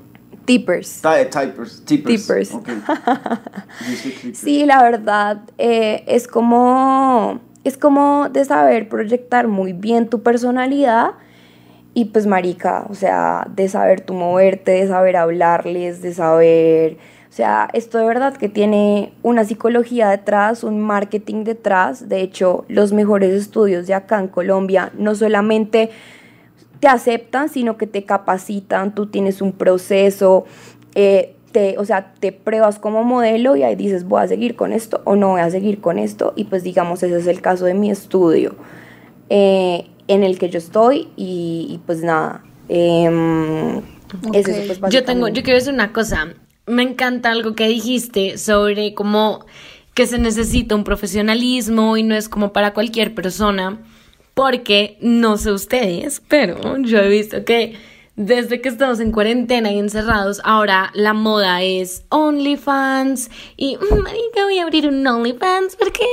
[0.45, 1.03] Tippers.
[1.03, 1.83] Ti- Typers.
[1.85, 2.23] Tippers.
[2.27, 2.55] Tippers.
[2.55, 2.69] Ok.
[3.89, 4.39] Dice clickers.
[4.39, 11.11] Sí, la verdad, eh, es como, es como de saber proyectar muy bien tu personalidad
[11.95, 16.97] y pues marica, o sea, de saber tú moverte, de saber hablarles, de saber,
[17.39, 22.93] sea, esto de verdad que tiene una psicología detrás, un marketing detrás, de hecho, los
[22.93, 25.91] mejores estudios de acá en Colombia no solamente
[26.81, 30.47] te aceptan, sino que te capacitan, tú tienes un proceso,
[30.97, 34.73] eh, te, o sea, te pruebas como modelo y ahí dices, voy a seguir con
[34.73, 36.33] esto o no voy a seguir con esto.
[36.35, 38.57] Y pues digamos, ese es el caso de mi estudio
[39.31, 42.43] eh, en el que yo estoy y, y pues nada.
[42.69, 43.79] em,
[44.33, 46.35] es eso, pues, Yo tengo, yo quiero decir una cosa.
[46.69, 49.45] Me encanta algo que dijiste sobre cómo
[49.95, 53.79] que se necesita un profesionalismo y no es como para cualquier persona.
[54.35, 57.75] Porque no sé ustedes, pero yo he visto que
[58.15, 63.31] desde que estamos en cuarentena y encerrados, ahora la moda es OnlyFans.
[63.57, 66.05] Y, "Mm, marica, voy a abrir un OnlyFans porque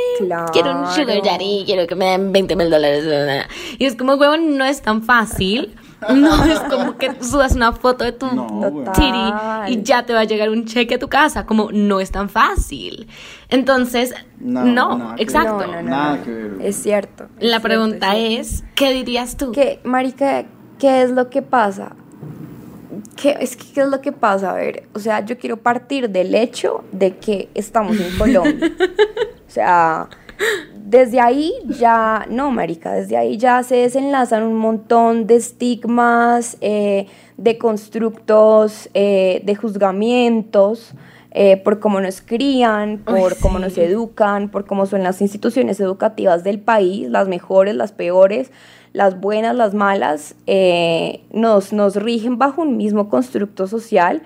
[0.51, 3.05] quiero un sugar daddy, quiero que me den 20 mil dólares.
[3.05, 3.47] bla, bla, bla".
[3.77, 5.75] Y es como, huevón, no es tan fácil.
[6.13, 10.21] No es como que subas una foto de tu No, titty y ya te va
[10.21, 11.45] a llegar un cheque a tu casa.
[11.45, 13.07] Como no es tan fácil.
[13.49, 15.65] Entonces, no, que exacto.
[15.65, 16.23] No, no, no, Nada no.
[16.23, 16.57] que ver.
[16.61, 17.23] Es cierto.
[17.23, 18.67] es La cierto, pregunta es cierto.
[18.75, 19.51] ¿qué dirías tú?
[19.51, 20.45] que marica
[20.79, 21.95] qué es lo que pasa
[23.15, 26.09] ¿Qué, es que qué es lo que pasa a ver o sea yo quiero partir
[26.09, 28.71] del hecho de que estamos en Colombia
[29.47, 30.09] o sea
[30.85, 37.07] desde ahí ya no marica desde ahí ya se desenlazan un montón de estigmas eh,
[37.37, 40.93] de constructos eh, de juzgamientos
[41.37, 43.63] eh, por cómo nos crían, por Ay, cómo sí.
[43.63, 48.53] nos educan, por cómo son las instituciones educativas del país, las mejores, las peores,
[48.93, 50.35] las buenas, las malas,
[51.33, 54.21] nos, nos rigen bajo un mismo constructo social.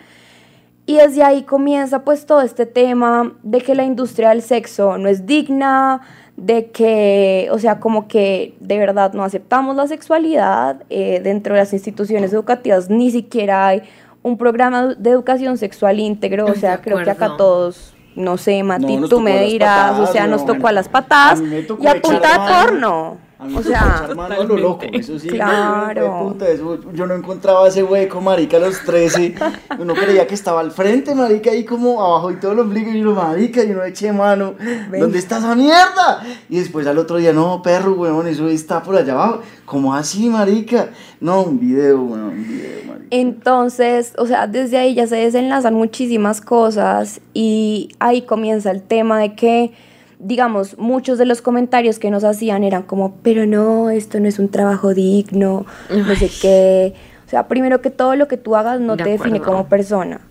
[0.85, 5.09] Y desde ahí comienza pues todo este tema de que la industria del sexo no
[5.09, 6.01] es digna,
[6.39, 11.59] de que, o sea, como que de verdad no aceptamos la sexualidad, eh, dentro de
[11.59, 13.83] las instituciones educativas ni siquiera hay
[14.23, 18.97] un programa de educación sexual íntegro, o sea, creo que acá todos, no sé, Mati,
[18.97, 21.87] No, tú a me dirás, patadas, o sea, nos tocó a las patadas A y
[21.87, 22.65] a echar punta de mano.
[22.65, 23.28] porno.
[23.39, 25.29] A mí O me sea, tocó echar mano a lo loco, eso sí.
[25.29, 26.27] Claro.
[26.27, 29.35] puta, eso, yo no encontraba ese hueco, marica, a los 13.
[29.79, 32.91] Uno creía que estaba al frente, marica, ahí como abajo y todo el ombligo.
[32.91, 34.55] Y uno, marica, y uno eché mano.
[34.91, 36.21] ¿Dónde está esa mierda?
[36.49, 39.41] Y después al otro día, no, perro, weón, eso está por allá abajo.
[39.63, 40.89] ¿Cómo así, marica?
[41.21, 43.07] No, un video, weón, un video, marica.
[43.11, 49.17] Entonces, o sea, desde ahí ya se desenlazan muchísimas cosas y ahí comienza el tema
[49.17, 49.71] de que,
[50.19, 54.37] digamos, muchos de los comentarios que nos hacían eran como, pero no, esto no es
[54.37, 56.93] un trabajo digno, no sé qué.
[57.25, 60.21] O sea, primero que todo lo que tú hagas no De te define como persona.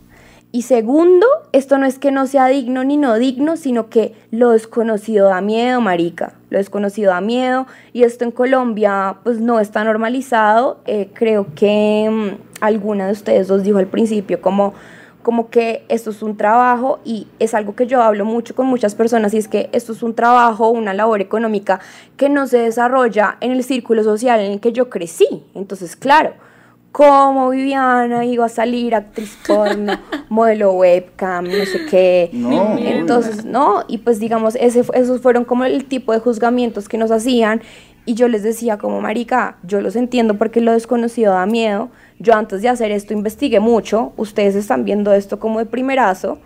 [0.50, 4.50] Y segundo, esto no es que no sea digno ni no digno, sino que lo
[4.50, 6.34] desconocido da miedo, marica.
[6.48, 7.66] Lo desconocido da miedo.
[7.92, 10.80] Y esto en Colombia, pues no está normalizado.
[10.86, 14.72] Eh, creo que mm, alguna de ustedes dos dijo al principio como,
[15.28, 18.94] como que esto es un trabajo y es algo que yo hablo mucho con muchas
[18.94, 21.80] personas y es que esto es un trabajo, una labor económica
[22.16, 25.26] que no se desarrolla en el círculo social en el que yo crecí.
[25.54, 26.32] Entonces, claro,
[26.92, 29.98] cómo Viviana iba a salir actriz porno,
[30.30, 32.30] modelo webcam, no sé qué.
[32.32, 36.96] No, Entonces, no, y pues digamos, ese, esos fueron como el tipo de juzgamientos que
[36.96, 37.60] nos hacían
[38.06, 41.90] y yo les decía como, marica, yo los entiendo porque lo desconocido da miedo.
[42.18, 46.38] Yo antes de hacer esto investigué mucho, ustedes están viendo esto como de primerazo,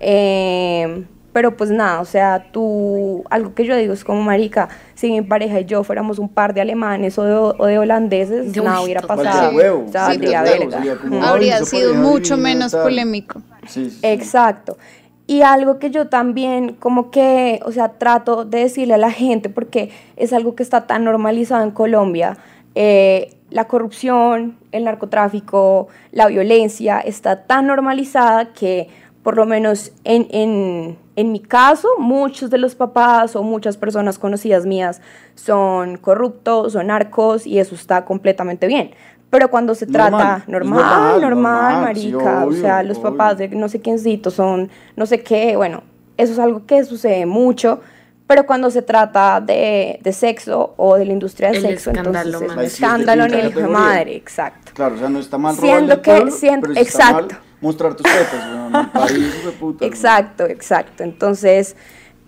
[0.00, 5.10] eh, pero pues nada, o sea, tú, algo que yo digo es como, marica, si
[5.10, 8.80] mi pareja y yo fuéramos un par de alemanes o de, o de holandeses, nada
[8.80, 9.24] hubiera pasado.
[9.26, 10.96] Valdría huevo, O sea, valdría valdría huevo, verga.
[11.02, 12.84] como, Habría sido mucho menos tal.
[12.84, 13.42] polémico.
[13.66, 13.98] Sí, sí, sí.
[14.02, 14.78] Exacto.
[15.26, 19.50] Y algo que yo también como que, o sea, trato de decirle a la gente,
[19.50, 22.38] porque es algo que está tan normalizado en Colombia,
[22.74, 28.90] eh, la corrupción, el narcotráfico, la violencia está tan normalizada que
[29.22, 34.18] por lo menos en, en, en mi caso, muchos de los papás o muchas personas
[34.18, 35.00] conocidas mías
[35.36, 38.90] son corruptos, son narcos y eso está completamente bien.
[39.30, 43.16] Pero cuando se trata normal, normal, normal, sí, marica, o sea, los obvio.
[43.16, 45.82] papás de no sé quiéncitos son no sé qué, bueno,
[46.18, 47.80] eso es algo que sucede mucho,
[48.26, 52.40] pero cuando se trata de, de sexo o de la industria del El sexo, escándalo,
[52.40, 53.88] entonces es escándalo ni quinta el hijo de categoría.
[53.94, 54.72] madre, exacto.
[54.74, 57.44] Claro, o sea, no está mal Siendo que- pueblo, siendo- pero sí está mal exacto.
[57.60, 59.84] mostrar tus tetas, de puta.
[59.86, 61.02] Exacto, exacto.
[61.04, 61.76] Entonces,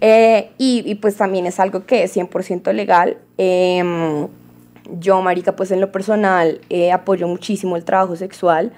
[0.00, 3.18] eh, y, y pues también es algo que es 100% legal.
[3.36, 4.28] Em,
[5.00, 8.72] yo, Marica, pues en lo personal eh, apoyo muchísimo el trabajo sexual.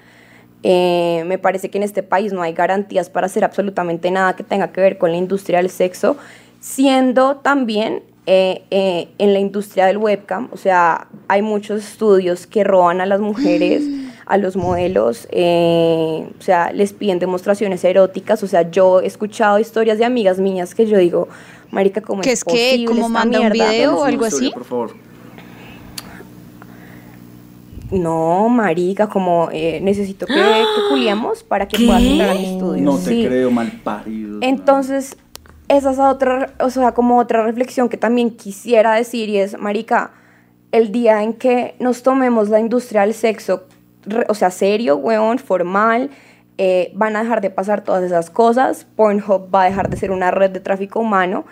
[0.63, 4.43] Eh, me parece que en este país no hay garantías para hacer absolutamente nada que
[4.43, 6.17] tenga que ver con la industria del sexo,
[6.61, 12.63] siendo también eh, eh, en la industria del webcam, o sea, hay muchos estudios que
[12.63, 13.83] roban a las mujeres,
[14.27, 19.57] a los modelos, eh, o sea, les piden demostraciones eróticas, o sea, yo he escuchado
[19.59, 21.27] historias de amigas mías que yo digo,
[21.71, 22.51] marica, ¿cómo ¿Qué es es que?
[22.51, 23.97] posible ¿Cómo esta manda un mierda?" video?
[23.97, 24.51] O algo así?
[24.53, 24.93] Por favor.
[27.91, 31.85] No, marica, como eh, necesito que, que culiemos para que ¿Qué?
[31.87, 32.83] puedas entrar a mi estudio.
[32.83, 33.25] No te Sí.
[33.27, 34.37] creo, mal parido.
[34.41, 35.17] Entonces,
[35.77, 40.11] esa es otra, o sea, como otra reflexión que también quisiera decir y es, marica,
[40.73, 43.63] el día en que nos tomemos la industria del sexo,
[44.27, 46.09] o sea, serio, weón, formal,
[46.57, 50.11] eh, van a dejar de pasar todas esas cosas, Pornhub va a dejar de ser
[50.11, 51.45] una red de tráfico humano,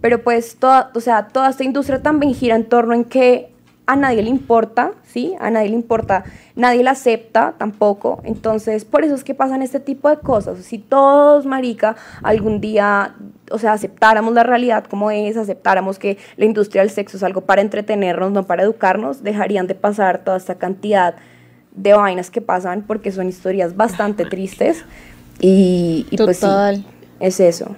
[0.00, 3.52] pero pues toda, o sea, toda esta industria también gira en torno en que
[3.86, 5.34] a nadie le importa, ¿sí?
[5.38, 6.24] A nadie le importa,
[6.56, 8.20] nadie la acepta tampoco.
[8.24, 10.58] Entonces, por eso es que pasan este tipo de cosas.
[10.58, 13.14] Si todos, marica, algún día,
[13.50, 17.42] o sea, aceptáramos la realidad como es, aceptáramos que la industria del sexo es algo
[17.42, 21.14] para entretenernos, no para educarnos, dejarían de pasar toda esta cantidad
[21.76, 24.84] de vainas que pasan porque son historias bastante tristes.
[25.38, 26.84] Y, y pues sí, Total.
[27.20, 27.76] es eso.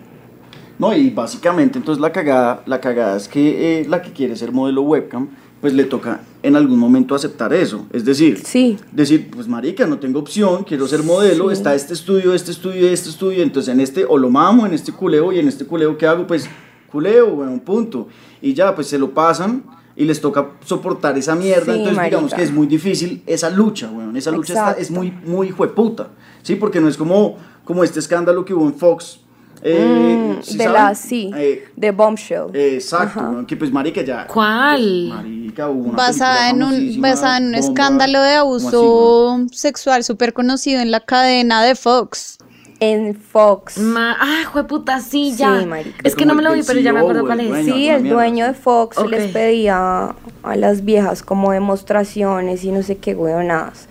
[0.78, 4.52] No, y básicamente entonces la cagada, la cagada es que eh, la que quiere ser
[4.52, 5.28] modelo webcam,
[5.60, 7.86] pues le toca en algún momento aceptar eso.
[7.92, 8.76] Es decir, Sí.
[8.92, 11.54] decir, pues marica, no tengo opción, quiero ser modelo, Sí.
[11.54, 14.92] está este estudio, este estudio, este estudio, entonces en este o lo mamo, en este
[14.92, 16.26] culeo, y en este culeo, ¿qué hago?
[16.26, 16.48] Pues
[16.92, 18.06] culeo, bueno, punto.
[18.40, 19.64] Y ya, pues se lo pasan
[19.96, 23.90] y les toca soportar esa mierda, Sí, entonces digamos que es muy difícil esa lucha,
[23.90, 26.10] weón, esa lucha está- es muy, muy jueputa,
[26.42, 26.54] ¿sí?
[26.54, 29.20] Porque no es como, como este escándalo que hubo en Fox.
[29.62, 30.82] Eh, Mm, ¿sí de saben?
[30.84, 32.54] la, sí, Eh, de Bombshell.
[32.54, 33.44] exacto, Ajá.
[33.46, 34.26] que pues marica ya...
[34.26, 35.08] ¿Cuál?
[35.08, 39.46] Marica, hubo una Basada en, un, basada en un bomba, escándalo de ¿cómo así, abuso
[39.52, 42.38] sexual súper conocido en la cadena de Fox.
[42.80, 43.76] En Fox.
[43.78, 45.58] Ma ah, jueputa, sí, ya.
[45.58, 45.98] Sí, marica.
[46.04, 47.48] Es que no me lo vi, pero ya me Como acuerdo cuál es.
[47.48, 47.74] dueño.
[47.74, 52.84] Sí, el mierda, dueño de Fox les pedía a las viejas como demostraciones y no
[52.84, 53.88] sé qué huevonadas.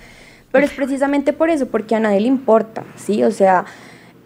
[0.53, 3.23] Pero es precisamente por eso, porque a nadie le importa, ¿sí?
[3.25, 3.65] O sea,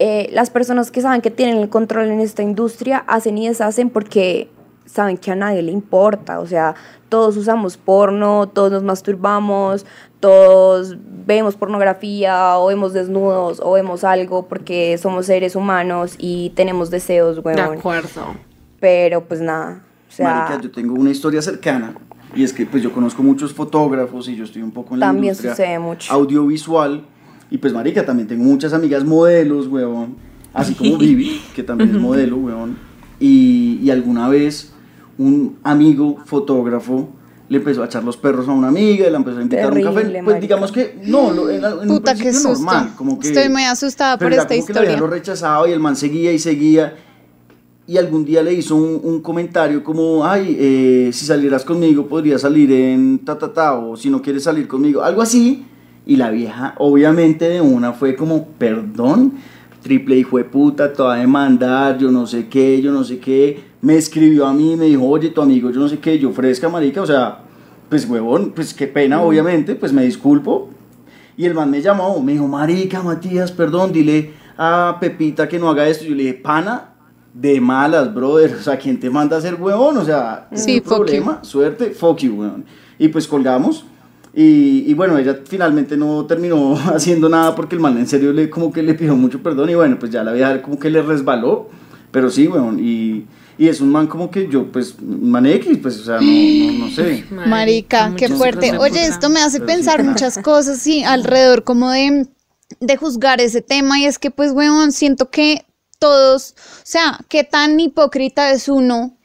[0.03, 3.89] eh, las personas que saben que tienen el control en esta industria hacen y deshacen
[3.91, 4.49] porque
[4.85, 6.39] saben que a nadie le importa.
[6.39, 6.73] O sea,
[7.07, 9.85] todos usamos porno, todos nos masturbamos,
[10.19, 16.89] todos vemos pornografía o vemos desnudos o vemos algo porque somos seres humanos y tenemos
[16.89, 17.77] deseos, De huevón.
[17.77, 18.35] acuerdo.
[18.79, 21.93] Pero pues nada, o sea, Marica, yo tengo una historia cercana
[22.35, 25.05] y es que pues yo conozco muchos fotógrafos y yo estoy un poco en la
[25.07, 26.11] También industria sucede mucho.
[26.11, 27.03] audiovisual
[27.51, 30.15] y pues marica también tengo muchas amigas modelos, weón,
[30.53, 32.77] así como Vivi, que también es modelo, weón,
[33.19, 34.73] y, y alguna vez
[35.19, 37.09] un amigo fotógrafo
[37.49, 39.67] le empezó a echar los perros a una amiga y la empezó a invitar a
[39.67, 40.39] un café, Terrible, pues marica.
[40.39, 42.65] digamos que no, lo, en, en un Puta, qué principio susto.
[42.65, 44.97] normal, como que Estoy muy asustada pero por esta como que la historia.
[44.97, 46.95] lo rechazaba y el man seguía y seguía
[47.85, 52.39] y algún día le hizo un, un comentario como, ay, eh, si salieras conmigo podría
[52.39, 55.65] salir en ta ta ta, o si no quieres salir conmigo, algo así.
[56.11, 59.35] Y la vieja, obviamente, de una fue como, perdón,
[59.81, 63.19] triple hijo de puta, te va a demandar, yo no sé qué, yo no sé
[63.19, 63.63] qué.
[63.79, 66.67] Me escribió a mí, me dijo, oye, tu amigo, yo no sé qué, yo fresca,
[66.67, 67.43] marica, o sea,
[67.87, 70.71] pues huevón, pues qué pena, obviamente, pues me disculpo,
[71.37, 75.69] Y el man me llamó, me dijo, marica, Matías, perdón, dile a Pepita que no
[75.69, 76.03] haga esto.
[76.03, 76.89] Yo le dije, pana,
[77.33, 78.53] de malas, brother.
[78.59, 79.97] O sea, ¿quién te manda a ser huevón?
[79.97, 82.65] O sea, Sí, no problema, suerte, fuck you, weón.
[82.99, 83.85] Y pues colgamos.
[84.33, 88.49] Y, y bueno, ella finalmente no terminó haciendo nada porque el man en serio le
[88.49, 91.01] como que le pidió mucho perdón y bueno, pues ya la vieja como que le
[91.01, 91.69] resbaló.
[92.11, 93.25] Pero sí, weón, y,
[93.57, 96.85] y es un man como que yo, pues, man X, pues, o sea, no, no,
[96.85, 97.25] no sé.
[97.29, 98.77] Marica, qué fuerte.
[98.77, 99.75] Oye, esto me hace Pero sí.
[99.77, 102.27] pensar muchas cosas, sí, alrededor como de,
[102.81, 105.65] de juzgar ese tema y es que pues, weón, siento que
[105.99, 109.15] todos, o sea, qué tan hipócrita es uno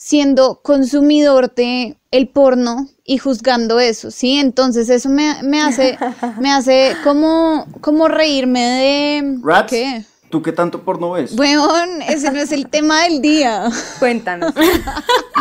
[0.00, 4.38] siendo consumidor de el porno y juzgando eso, ¿sí?
[4.38, 5.98] Entonces eso me, me hace,
[6.40, 9.38] me hace como, como reírme de...
[9.42, 10.04] Rats, ¿Qué?
[10.30, 11.32] ¿tú qué tanto porno ves?
[11.36, 13.68] Weón, ese no es el tema del día.
[13.98, 14.54] Cuéntanos.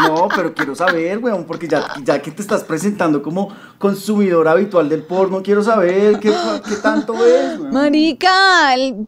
[0.07, 3.49] No, pero quiero saber, weón, porque ya, ya que te estás presentando como
[3.79, 6.31] consumidor habitual del porno, quiero saber qué,
[6.69, 7.73] qué tanto ves, weón.
[7.73, 9.07] Marica, el-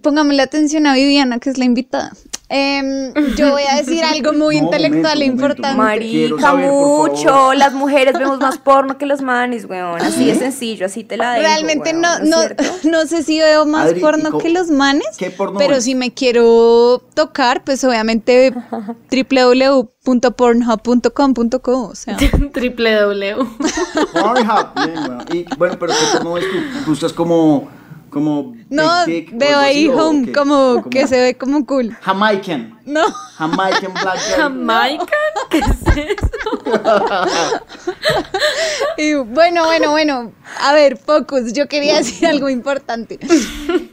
[0.00, 2.12] póngame atención a Viviana, que es la invitada.
[2.50, 5.76] Em, yo voy a decir algo muy No, intelectual e momento, importante.
[5.76, 7.52] Marica, mucho.
[7.52, 10.00] Las mujeres vemos más porno que los manes, weón.
[10.00, 11.46] Así de sencillo, así te la dejo.
[11.46, 14.70] Realmente weón, no, es no, no sé si veo más Adri, ¿y porno que los
[14.70, 15.84] manes, qué porno pero ves?
[15.84, 18.54] si me quiero tocar, pues obviamente
[19.10, 22.16] www.pornhub.com.co, o sea.
[22.52, 23.36] Triple W.
[24.12, 25.24] Pornhub, bien, weón.
[25.32, 26.58] Y bueno, pero ¿qué porno ves tú?
[26.90, 27.68] ¿Buscas como,
[28.10, 31.96] como No, Big Dick veo así, ahí home como que se ve como cool.
[32.00, 32.78] Jamaican.
[32.84, 33.04] No,
[33.36, 34.36] Jamaican Black Girl.
[34.40, 35.16] Jamaica.
[35.50, 36.62] ¿Qué es eso?
[38.96, 40.32] Y bueno, bueno, bueno.
[40.60, 41.52] A ver, focus.
[41.52, 43.18] Yo quería decir algo importante.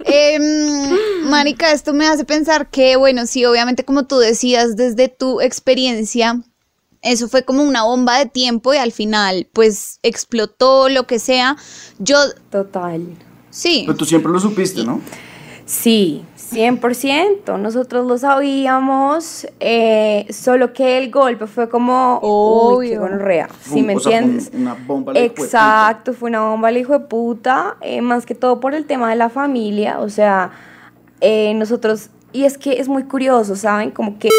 [0.04, 0.98] Em,
[1.30, 6.42] Marica, esto me hace pensar que, bueno, sí, obviamente, como tú decías, desde tu experiencia,
[7.02, 11.56] eso fue como una bomba de tiempo y al final, pues, explotó lo que sea.
[12.00, 12.18] Yo,
[12.50, 13.06] Total.
[13.56, 13.84] Sí.
[13.86, 15.00] Pero tú siempre lo supiste, ¿no?
[15.66, 17.58] Sí, 100%.
[17.58, 23.02] Nosotros lo sabíamos, eh, solo que el golpe fue como, uy, qué Obvio.
[23.02, 24.52] gonorrea, Fue ¿sí me o sea, entiendes?
[24.54, 25.44] una bomba la hijo de puta.
[25.46, 29.10] Exacto, fue una bomba al hijo de puta, eh, más que todo por el tema
[29.10, 30.52] de la familia, o sea,
[31.22, 33.90] eh, nosotros, y es que es muy curioso, ¿saben?
[33.92, 34.30] Como que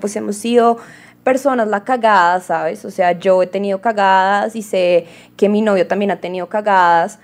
[0.00, 0.76] pues hemos sido
[1.24, 2.84] personas la cagada, ¿sabes?
[2.84, 7.18] O sea, yo he tenido cagadas y sé que mi novio también ha tenido cagadas,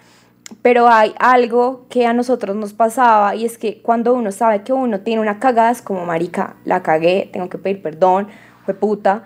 [0.62, 4.72] pero hay algo que a nosotros nos pasaba y es que cuando uno sabe que
[4.72, 8.28] uno tiene una cagada es como, marica, la cagué, tengo que pedir perdón,
[8.64, 9.24] fue puta.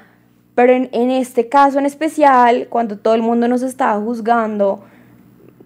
[0.54, 4.84] Pero en, en este caso en especial, cuando todo el mundo nos estaba juzgando,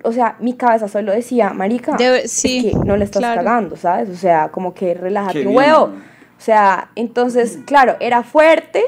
[0.05, 3.43] o sea, mi cabeza solo decía, marica, Debe- es sí, que no le estás claro.
[3.43, 4.09] cagando, ¿sabes?
[4.11, 5.85] O sea, como que relájate un huevo.
[6.39, 8.83] O sea, entonces, claro, era fuerte.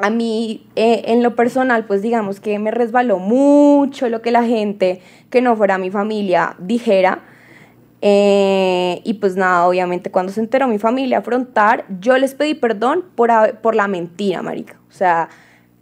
[0.00, 4.44] A mí, eh, en lo personal, pues digamos que me resbaló mucho lo que la
[4.44, 7.24] gente que no fuera mi familia dijera.
[8.00, 13.04] Eh, y pues nada, obviamente cuando se enteró mi familia afrontar, yo les pedí perdón
[13.16, 13.30] por,
[13.60, 14.78] por la mentira, marica.
[14.88, 15.28] O sea,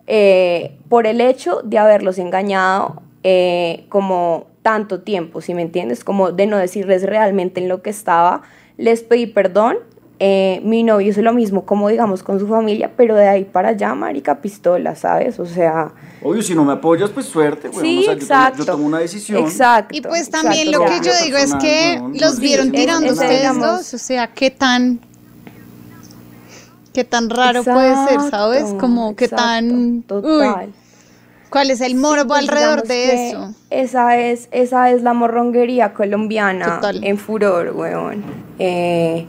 [0.06, 3.02] eh, por el hecho de haberlos engañado
[3.88, 6.04] como tanto tiempo, si me entiendes?
[6.04, 8.42] Como de no decirles realmente en lo que estaba.
[8.76, 9.78] Les pedí perdón.
[10.18, 13.68] Eh, mi novio hizo lo mismo, como digamos, con su familia, pero de ahí para
[13.70, 15.38] allá, marica, pistola, ¿sabes?
[15.38, 15.92] O sea,
[16.22, 17.82] Obvio, si no me apoyas, pues suerte, weón.
[17.82, 18.58] sí, o sea, yo tomo- exacto.
[18.60, 19.44] Yo, tomo una decisión.
[19.44, 19.94] Exacto.
[19.94, 23.06] Y pues también exacto, lo que yo digo es que no, los es vieron tirando
[23.08, 25.00] es- ustedes digamos- dos, o sea, qué tan
[26.94, 28.64] qué tan raro puede ser, ¿sabes?
[28.80, 30.68] Como qué exacto, tan total.
[30.68, 30.74] uy,
[31.50, 33.54] ¿cuál es el morbo pues, alrededor de eso?
[33.68, 37.04] Esa es, esa es la morronguería colombiana Total.
[37.04, 38.24] en furor, weón.
[38.58, 39.26] Eh,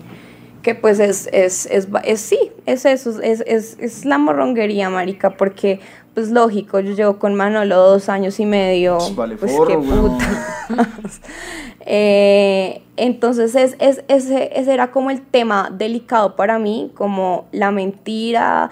[0.68, 5.80] que pues es, es, es, sí, es eso, es, es, es la morronguería, marica, porque
[6.14, 8.98] pues lógico, yo llevo con Manolo dos años y medio.
[9.16, 11.22] Vale, pues forro, qué putas.
[11.90, 17.72] Eh, entonces es, es- ese, ese era como el tema delicado para mí, como la
[17.72, 18.72] mentira,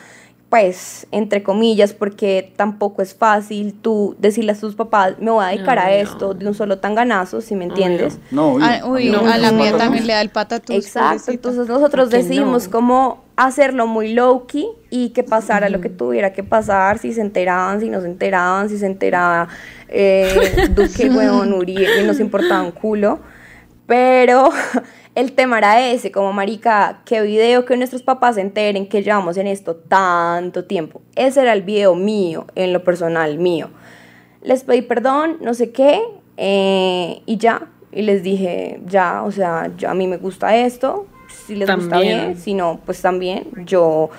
[0.55, 5.49] pues, entre comillas, porque tampoco es fácil tú decirle a tus papás, me voy a
[5.49, 8.19] dedicar a esto de un solo tanganazo, si me entiendes.
[8.31, 8.65] No, obvio.
[8.65, 9.83] Ah, uy, No, a la no, mía no, no.
[9.83, 10.73] también le da el patatús.
[10.73, 11.31] Exacto, pobrecita.
[11.33, 12.71] entonces nosotros ¿Por qué decidimos no?
[12.71, 17.19] como hacerlo muy low key y que pasara lo que tuviera que pasar, si se
[17.19, 19.49] enteraban, si no se enteraban, si se enteraba
[19.89, 23.19] eh, Duque, huevón, Uribe, y nos importaba un culo.
[23.87, 24.49] Pero
[25.15, 29.37] el tema era ese, como marica, qué video que nuestros papás se enteren que llevamos
[29.37, 31.01] en esto tanto tiempo.
[31.15, 33.69] Ese era el video mío, en lo personal mío.
[34.41, 36.01] Les pedí perdón, no sé qué,
[36.37, 37.69] eh, y ya.
[37.93, 41.07] Y les dije, ya, o sea, yo, a mí me gusta esto,
[41.45, 43.47] si les gusta bien, si no, pues también.
[43.65, 44.09] Yo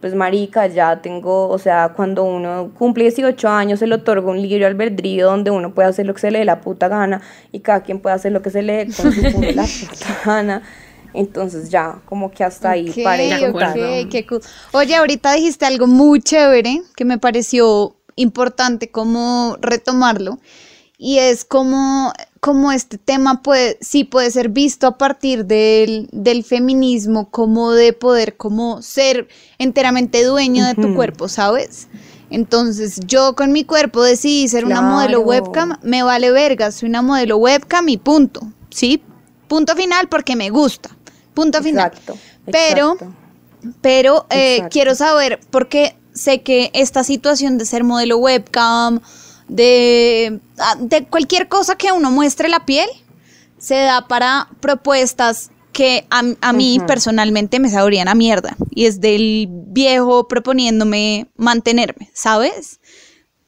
[0.00, 4.40] pues marica, ya tengo, o sea, cuando uno cumple 18 años se le otorga un
[4.40, 7.20] libre albedrío donde uno puede hacer lo que se le dé la puta gana
[7.50, 10.20] y cada quien puede hacer lo que se le dé con su puta la puta
[10.24, 10.62] gana.
[11.14, 13.74] Entonces ya, como que hasta ahí Ok, paré de ok, contar.
[14.10, 14.40] qué cool.
[14.72, 20.38] Oye, ahorita dijiste algo muy chévere que me pareció importante como retomarlo
[21.00, 26.42] y es como, como este tema puede, sí puede ser visto a partir del, del
[26.42, 29.28] feminismo, como de poder como ser
[29.58, 31.86] enteramente dueño de tu cuerpo, ¿sabes?
[32.30, 37.00] Entonces yo con mi cuerpo decidí ser una modelo webcam, me vale verga, soy una
[37.00, 39.00] modelo webcam y punto, ¿sí?
[39.46, 40.90] Punto final porque me gusta,
[41.32, 41.86] punto final.
[41.86, 42.18] Exacto,
[42.50, 43.14] Pero exacto.
[43.80, 49.00] pero eh, quiero saber, porque sé que esta situación de ser modelo webcam,
[49.48, 52.88] de, ah, de cualquier cosa que uno muestre la piel,
[53.58, 58.56] se da para propuestas que a, a mí personalmente me sabrían a mierda.
[58.70, 62.80] Y es del viejo proponiéndome mantenerme, ¿sabes?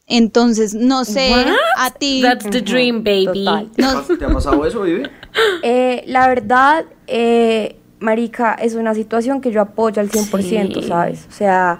[0.07, 1.55] Entonces, no sé, What?
[1.77, 2.21] a ti...
[2.23, 3.27] That's the dream, baby.
[3.45, 3.71] Total.
[3.71, 3.91] ¿Te, No.
[3.91, 5.05] ha, te ha pasado eso, Vivi?
[5.63, 10.89] Eh, la verdad, eh, Marica, es una situación que yo apoyo al 100%, Sí.
[10.89, 11.27] ¿sabes?
[11.29, 11.79] O sea,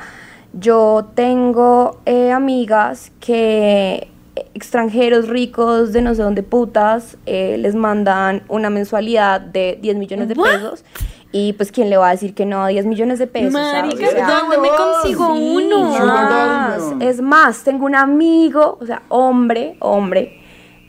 [0.53, 7.75] yo tengo eh, amigas que eh, extranjeros ricos de no sé dónde putas eh, les
[7.75, 10.51] mandan una mensualidad de 10 millones de What?
[10.51, 10.85] pesos
[11.33, 13.53] y pues quién le va a decir que no a 10 millones de pesos.
[13.53, 15.91] Marica, O sea, ¿dónde me consigo Sí, uno?
[15.99, 16.83] Más.
[17.01, 20.41] Es más, tengo un amigo, o sea, hombre, hombre,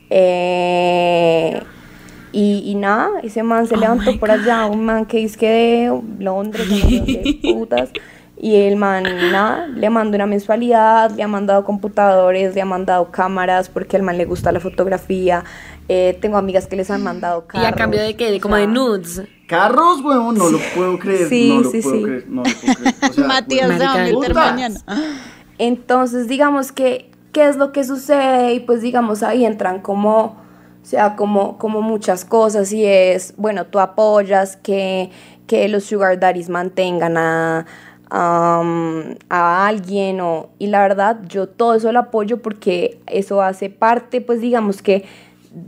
[0.10, 1.62] eh,
[2.32, 5.50] y, y nada, ese man se Oh levantó por allá, un man que es que
[5.50, 7.90] de Londres, no sé dónde putas,
[8.44, 13.12] y el man, nada, le mandó una mensualidad, le ha mandado computadores, le ha mandado
[13.12, 15.44] cámaras, porque al man le gusta la fotografía,
[15.88, 17.68] eh, tengo amigas que les han mandado ¿Y carros.
[17.68, 18.32] a cambio de qué?
[18.32, 19.22] De o como sea, de nudes.
[19.46, 21.30] Carros, weón, no lo puedo creer.
[21.30, 22.04] Sí, no lo sí, puedo sí.
[22.04, 22.26] creer.
[22.30, 23.12] No lo puedo creer.
[23.12, 24.34] O sea, Matías putas.
[24.34, 24.82] mañana.
[25.60, 28.56] Entonces, digamos que, ¿qué es lo que sucede?
[28.56, 30.36] Y pues, digamos, ahí entran como, o
[30.82, 35.12] sea, como, como muchas cosas y es, bueno, tú apoyas que,
[35.46, 37.68] que los sugar daddies mantengan a,
[38.12, 44.22] a alguien o, y la verdad, yo todo eso lo apoyo porque eso hace parte,
[44.22, 45.06] pues, digamos que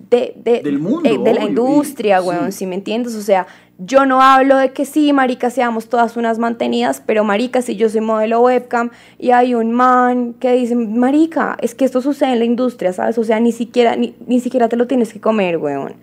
[0.09, 2.27] de, de- Del mundo, eh, de la industria, sí.
[2.27, 3.15] weón, si me entiendes?
[3.15, 3.47] O sea,
[3.79, 7.89] yo no hablo de que sí, marica, seamos todas unas mantenidas, pero marica, si yo
[7.89, 12.39] soy modelo webcam y hay un man que dice, marica, es que esto sucede en
[12.39, 13.17] la industria, ¿sabes?
[13.17, 15.95] O sea, ni siquiera, ni, ni siquiera te lo tienes que comer, weón.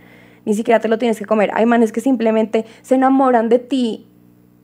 [0.45, 1.51] Ni siquiera te lo tienes que comer.
[1.55, 4.07] Hay manes que simplemente se enamoran de ti,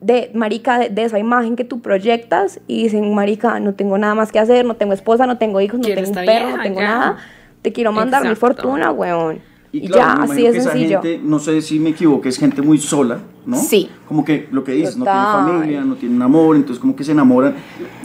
[0.01, 4.15] de, marica, de, de esa imagen que tú proyectas y dicen, marica, no tengo nada
[4.15, 6.79] más que hacer, no tengo esposa, no tengo hijos, no tengo un perro, no tengo
[6.79, 6.87] ya.
[6.87, 7.17] nada.
[7.61, 9.39] Te quiero mandar mi fortuna, weón.
[9.71, 11.01] Y, Y, claro, ya, así esa sencillo.
[11.01, 13.57] gente, no sé si me equivoco, es gente muy sola, ¿no?
[13.57, 13.89] Sí.
[14.07, 17.03] Como que lo que dices, no tiene familia, no tiene un amor, entonces como que
[17.03, 17.53] se enamoran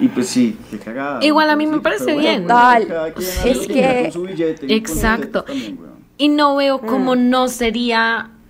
[0.01, 1.25] y pues sí, qué cagada.
[1.25, 2.43] Igual a mí me Sí, parece bueno, bien.
[2.43, 2.89] Total.
[3.45, 5.45] Es que- billete y Exacto.
[5.47, 5.93] billete también.
[6.19, 6.87] Y no veo Mm.
[6.87, 8.42] cómo no sería mm,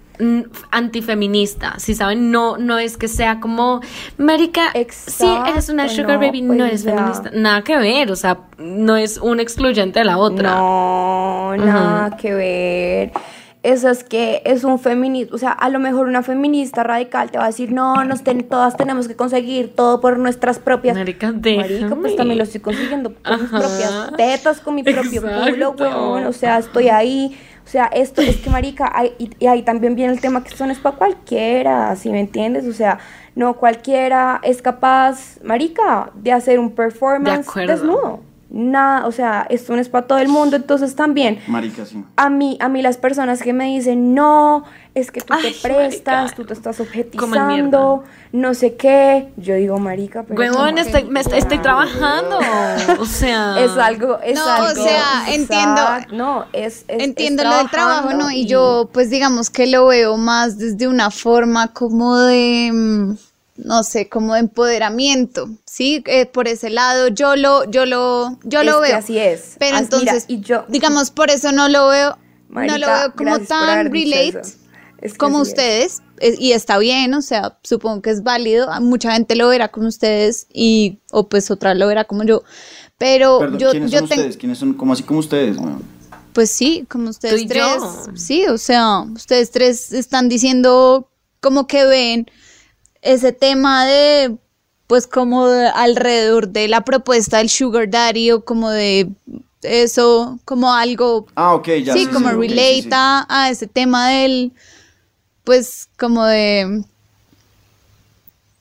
[0.70, 3.80] antifeminista, si saben, no, no es que sea como,
[4.18, 6.94] marica, si eres una Exacto, sugar no, baby, pues no eres ya.
[6.96, 10.50] feminista, nada que ver, o sea, no es un excluyente de la otra.
[10.56, 13.12] No, nada que ver.
[13.64, 17.38] Eso es que es un feminista, o sea, a lo mejor una feminista radical te
[17.38, 20.96] va a decir, no, nos ten- todas tenemos que conseguir todo por nuestras propias...
[20.96, 25.70] Marica, Marica, pues también lo estoy consiguiendo con mis propias tetas, con mi propio culo,
[25.70, 25.84] Exacto.
[25.84, 27.38] weón, o sea, estoy ahí,
[27.72, 30.66] sea, esto es que, marica, hay- y, y ahí también viene el tema que esto
[30.66, 32.66] no es para cualquiera, ¿sí me entiendes?
[32.66, 32.98] O sea,
[33.34, 38.20] no cualquiera es capaz, marica, de hacer un performance desnudo.
[38.54, 42.04] Nada, o sea, esto no es para todo el mundo, entonces también Marica, sí.
[42.16, 45.68] a mí, a mí las personas que me dicen, no, es que tú Ay, te
[45.68, 46.36] prestas, marica.
[46.36, 50.38] tú te estás objetizando, no sé qué, yo digo, marica, pero...
[50.38, 52.40] Huevón, ¿cómo estoy, me estoy, estoy trabajando,
[53.00, 53.58] o sea...
[53.58, 54.82] Es algo, es No, o algo.
[54.84, 55.82] sea, entiendo-
[56.12, 58.30] No, es, es Entiendo es lo del trabajo, ¿no?
[58.30, 63.12] Y yo, pues digamos que lo veo más desde una forma como de, mm,
[63.64, 66.02] no sé, como de empoderamiento, ¿sí?
[66.06, 68.96] Eh, por ese lado yo lo, yo lo, yo lo que veo.
[68.98, 69.56] así es.
[69.58, 73.12] Pero As- mira, entonces, y yo- digamos, por eso no lo veo, no lo veo
[73.16, 74.40] como tan relate eso.
[75.00, 75.48] Es que como es.
[75.48, 79.68] ustedes, eh, y está bien, o sea, supongo que es válido, mucha gente lo verá
[79.68, 82.44] como ustedes y, o pues otra lo verá como yo,
[82.98, 84.20] pero Perdón, yo, ¿quiénes yo son tengo...
[84.22, 84.36] ustedes?
[84.36, 85.82] ¿Quiénes son como así como ustedes, weón?
[86.32, 87.62] Pues sí, como ustedes tres.
[87.64, 88.04] yo.
[88.14, 91.10] Sí, o sea, ustedes tres están diciendo
[91.40, 92.26] como que ven
[93.02, 94.36] ese tema de,
[94.86, 99.08] pues como de alrededor de la propuesta del Sugar Daddy o como de
[99.62, 101.92] eso, como algo, Ah, ok, ya.
[101.92, 102.88] sí, como sí, relate sí.
[102.92, 104.52] A, a ese tema del,
[105.44, 106.82] pues como de,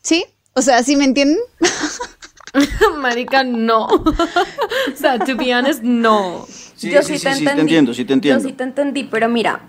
[0.02, 1.40] sí, o sea, ¿sí me entienden?
[3.00, 3.86] Marica, no.
[3.88, 6.46] o sea, to be honest, no.
[6.76, 7.62] Sí, yo sí, sí, sí, te sí, te entendí.
[7.62, 8.44] entiendo, sí te entiendo.
[8.44, 9.62] Yo sí te entendí, pero mira,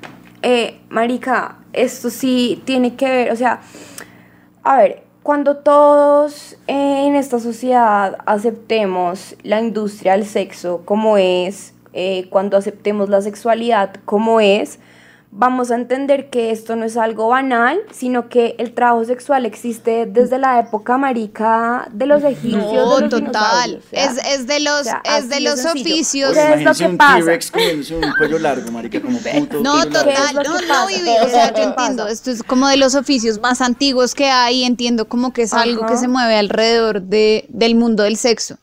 [0.43, 3.61] eh, Marica, esto sí tiene que ver, o sea,
[4.65, 12.27] a ver, cuando todos en esta sociedad aceptemos la industria del sexo como es, eh,
[12.31, 14.79] cuando aceptemos la sexualidad como es,
[15.35, 20.05] vamos a entender que esto no es algo banal, sino que el trabajo sexual existe
[20.07, 22.63] desde la época marica de los egipcios.
[22.63, 23.23] No, de los total.
[23.23, 25.91] dinosaurios, o sea, es, es de los, o sea, es de los sencillo.
[25.91, 26.31] oficios.
[26.31, 27.19] O sea, es lo que un pasa.
[27.21, 29.61] T-Rex comiéndose un cuello largo, marica, como puto.
[29.63, 30.05] No, cuello largo.
[30.05, 33.41] ¿Qué es total, no, no, o sea, yo entiendo, esto es como de los oficios
[33.41, 37.75] más antiguos que hay, entiendo como que es algo que se mueve alrededor de, del
[37.75, 38.59] mundo del sexo.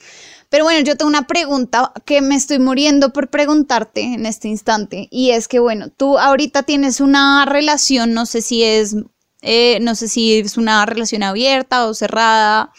[0.50, 5.08] Pero bueno, yo tengo una pregunta que me estoy muriendo por preguntarte en este instante,
[5.12, 8.96] y es que, bueno, tú ahorita tienes una relación, no sé si es,
[9.42, 12.72] eh, no sé si es una relación abierta o cerrada,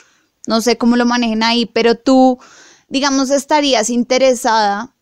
[0.48, 2.38] no sé cómo lo manejen ahí, pero tú,
[2.88, 4.92] digamos, estarías interesada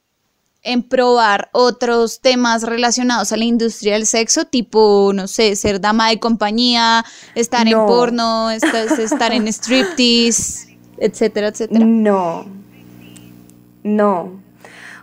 [0.63, 6.11] en probar otros temas relacionados a la industria del sexo, tipo, no sé, ser dama
[6.11, 7.05] de compañía,
[7.35, 7.87] estar en No.
[7.87, 10.68] porno, estar, estar en striptease,
[11.01, 11.85] etcétera, etcétera.
[11.85, 12.47] No,
[13.83, 14.41] no.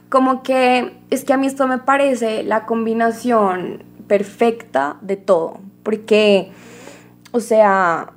[0.10, 6.52] Como que es que a mí esto me parece la combinación perfecta de todo, porque,
[7.32, 8.12] o sea,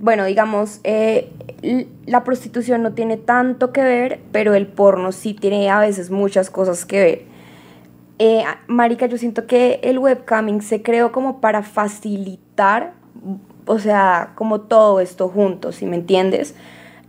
[0.00, 1.30] bueno, digamos, eh,
[2.06, 6.50] la prostitución no tiene tanto que ver, pero el porno sí tiene a veces muchas
[6.50, 7.22] cosas que ver.
[8.18, 12.94] Eh, marica, yo siento que el webcamming se creó como para facilitar,
[13.66, 16.54] o sea, como todo esto junto, si me entiendes?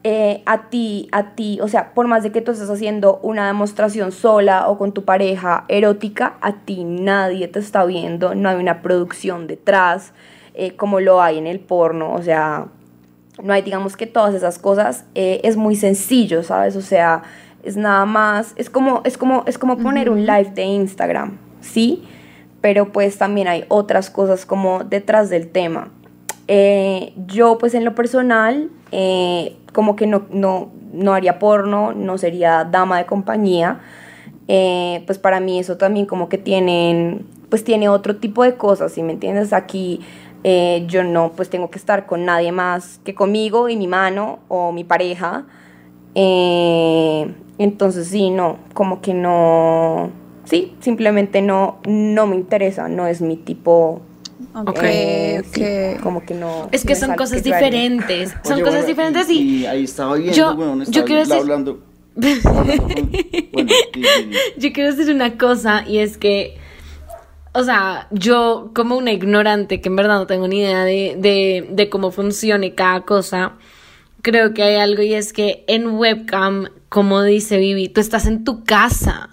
[0.05, 3.47] Eh, a ti, a ti, o sea, por más de que tú estés haciendo una
[3.47, 8.57] demostración sola o con tu pareja erótica, a ti nadie te está viendo, no hay
[8.57, 10.11] una producción detrás,
[10.55, 12.67] eh, como lo hay en el porno, o sea,
[13.41, 16.75] no hay, digamos que todas esas cosas, eh, es muy sencillo, ¿sabes?
[16.75, 17.23] O sea,
[17.63, 22.03] es nada más, es como, es como, es como poner un live de Instagram, ¿sí?
[22.59, 25.91] Pero pues también hay otras cosas como detrás del tema.
[26.47, 32.17] Eh, yo pues en lo personal, eh, como que no, no, no haría porno, no
[32.17, 33.79] sería dama de compañía,
[34.47, 38.91] eh, pues para mí eso también como que tienen, pues tiene otro tipo de cosas,
[38.91, 39.53] ¿sí me entiendes?
[39.53, 40.01] Aquí
[40.87, 44.73] yo no pues tengo que estar con nadie más que conmigo y mi mano o
[44.73, 45.45] mi pareja.
[47.57, 50.09] Entonces sí, no, como que no,
[50.43, 54.01] sí, simplemente no, no me interesa, no es mi tipo.
[54.55, 56.69] Ok, eh, sí, como que no.
[56.71, 58.29] Es que no son cosas que yo diferentes.
[58.43, 61.33] Son cosas bueno, diferentes y, y, y ahí estaba viendo, Yo- yo estaba quiero decir-
[61.41, 61.79] hablando.
[61.79, 61.93] con-
[63.53, 63.71] bueno,
[64.57, 66.57] yo quiero decir una cosa y es que,
[67.53, 71.67] o sea, yo como una ignorante que en verdad no tengo ni idea de, de,
[71.71, 73.53] de cómo funcione cada cosa,
[74.21, 78.43] creo que hay algo y es que en webcam, como dice Vivi, tú estás en
[78.43, 79.29] tu casa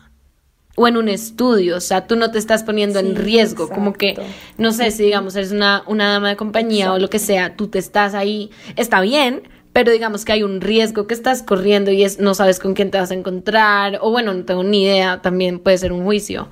[0.80, 3.92] o en un estudio, o sea, tú no te estás poniendo en Sí, riesgo, como
[3.92, 4.32] que, exacto.
[4.56, 7.68] no sé, si digamos eres una, una dama de compañía o lo que sea, tú
[7.68, 9.42] te estás ahí, está bien,
[9.74, 12.90] pero digamos que hay un riesgo que estás corriendo y es no sabes con quién
[12.90, 16.48] te vas a encontrar, o bueno, no tengo ni idea, también puede ser un juicio.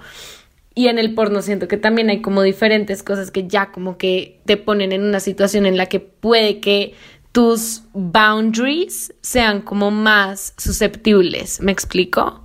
[0.75, 4.41] Y en el porno siento que también hay como diferentes cosas que ya como que
[4.45, 6.93] te ponen en una situación en la que puede que
[7.33, 12.45] tus boundaries sean como más susceptibles, ¿me explico?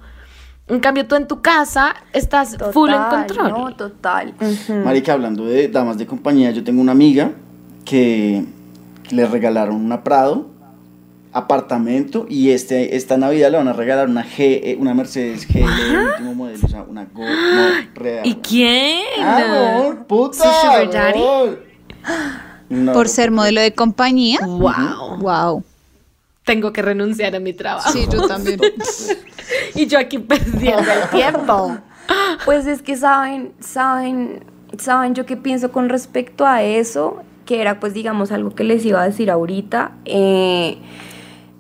[0.68, 3.50] En cambio, tú en tu casa estás full en control.
[3.50, 4.34] No, total.
[4.84, 7.32] Marica, hablando de damas de compañía, yo tengo una amiga
[7.84, 8.46] que,
[9.10, 10.50] le regalaron una Prado
[11.34, 15.64] apartamento y este esta Navidad le van a regalar una G, eh, una Mercedes GL
[15.64, 18.26] último modelo, o sea, una Go no real.
[18.26, 19.02] ¿Y quién?
[19.20, 20.38] Ah, amor, puta.
[20.38, 21.20] ¿Su sugar daddy?
[21.20, 21.64] amor.
[22.70, 24.40] No, Por ser modelo de compañía.
[24.46, 25.18] Wow.
[25.20, 25.64] Wow.
[26.46, 27.92] Tengo que renunciar a mi trabajo.
[27.92, 28.60] Sí, yo también.
[29.76, 31.78] Y yo aquí perdiendo el tiempo.
[32.46, 34.46] Pues es que saben, saben,
[34.78, 38.86] saben yo qué pienso con respecto a eso, que era pues digamos algo que les
[38.86, 39.92] iba a decir ahorita.
[40.06, 40.78] eh,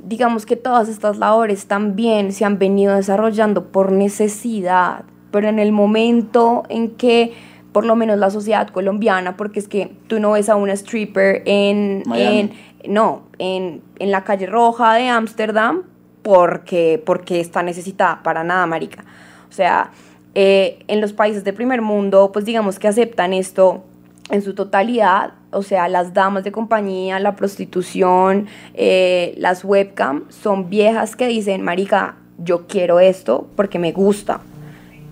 [0.05, 5.71] digamos que todas estas labores también se han venido desarrollando por necesidad, pero en el
[5.71, 7.33] momento en que
[7.71, 11.41] por lo menos la sociedad colombiana, porque es que tú no ves a una stripper
[11.45, 12.39] en, Miami.
[12.39, 12.51] en
[12.87, 15.83] no, en, en la calle roja de Ámsterdam
[16.21, 19.03] porque, porque está necesitada para nada, marica.
[19.49, 19.91] O sea,
[20.35, 23.83] eh, en los países de primer mundo, pues digamos que aceptan esto
[24.29, 30.69] en su totalidad, o sea, las damas de compañía, la prostitución, eh, las webcam, son
[30.69, 34.39] viejas que dicen, marica, yo quiero esto porque me gusta.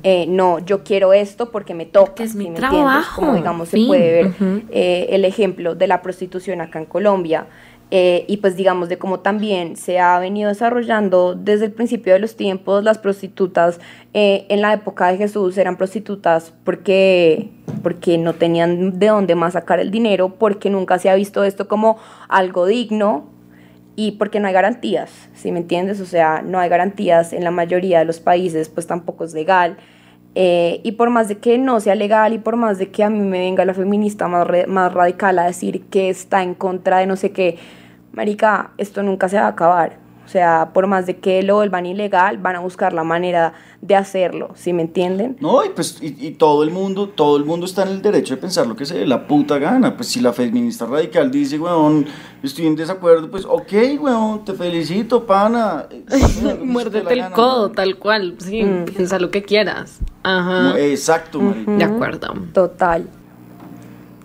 [0.04, 2.24] Eh, no, yo quiero esto porque me toca.
[2.24, 3.08] es mi ¿sí me trabajo, entiendes?
[3.16, 4.32] Como digamos se puede ver
[4.72, 7.46] eh, el ejemplo de la prostitución acá en Colombia.
[7.94, 12.20] eh, y pues digamos de cómo también se ha venido desarrollando desde el principio de
[12.20, 13.80] los tiempos las prostitutas
[14.14, 17.50] eh, en la época de Jesús eran prostitutas porque,
[17.84, 21.68] porque no tenían de dónde más sacar el dinero, porque nunca se ha visto esto
[21.68, 21.98] como
[22.30, 23.26] algo digno
[23.96, 26.00] y porque no hay garantías, ¿sí me entiendes?
[26.00, 29.78] O sea, no hay garantías en la mayoría de los países, pues tampoco es legal.
[30.34, 33.10] Eh, y por más de que no sea legal y por más de que a
[33.10, 37.06] mí me venga la feminista más, más radical a decir que está en contra de
[37.06, 37.58] no sé qué,
[38.14, 40.01] marica, esto nunca se va a acabar.
[40.32, 43.52] O sea, por más de que lo vuelvan ilegal, van a buscar la manera
[43.82, 45.36] de hacerlo, ¿sí me entienden?
[45.42, 48.36] No, y pues y, y todo el mundo, todo el mundo está en el derecho
[48.36, 49.98] de pensar lo que se dé la puta gana.
[49.98, 52.06] Pues si la feminista radical dice, weón,
[52.42, 55.88] estoy en desacuerdo, pues ok, weón, te felicito, pana.
[56.64, 58.38] Muérdete el gana, codo, tal cual.
[58.40, 60.00] Sí, piensa lo que quieras.
[60.24, 60.62] Ajá.
[60.62, 61.72] No, exacto, marica.
[61.74, 62.34] De acuerdo.
[62.54, 63.06] Total.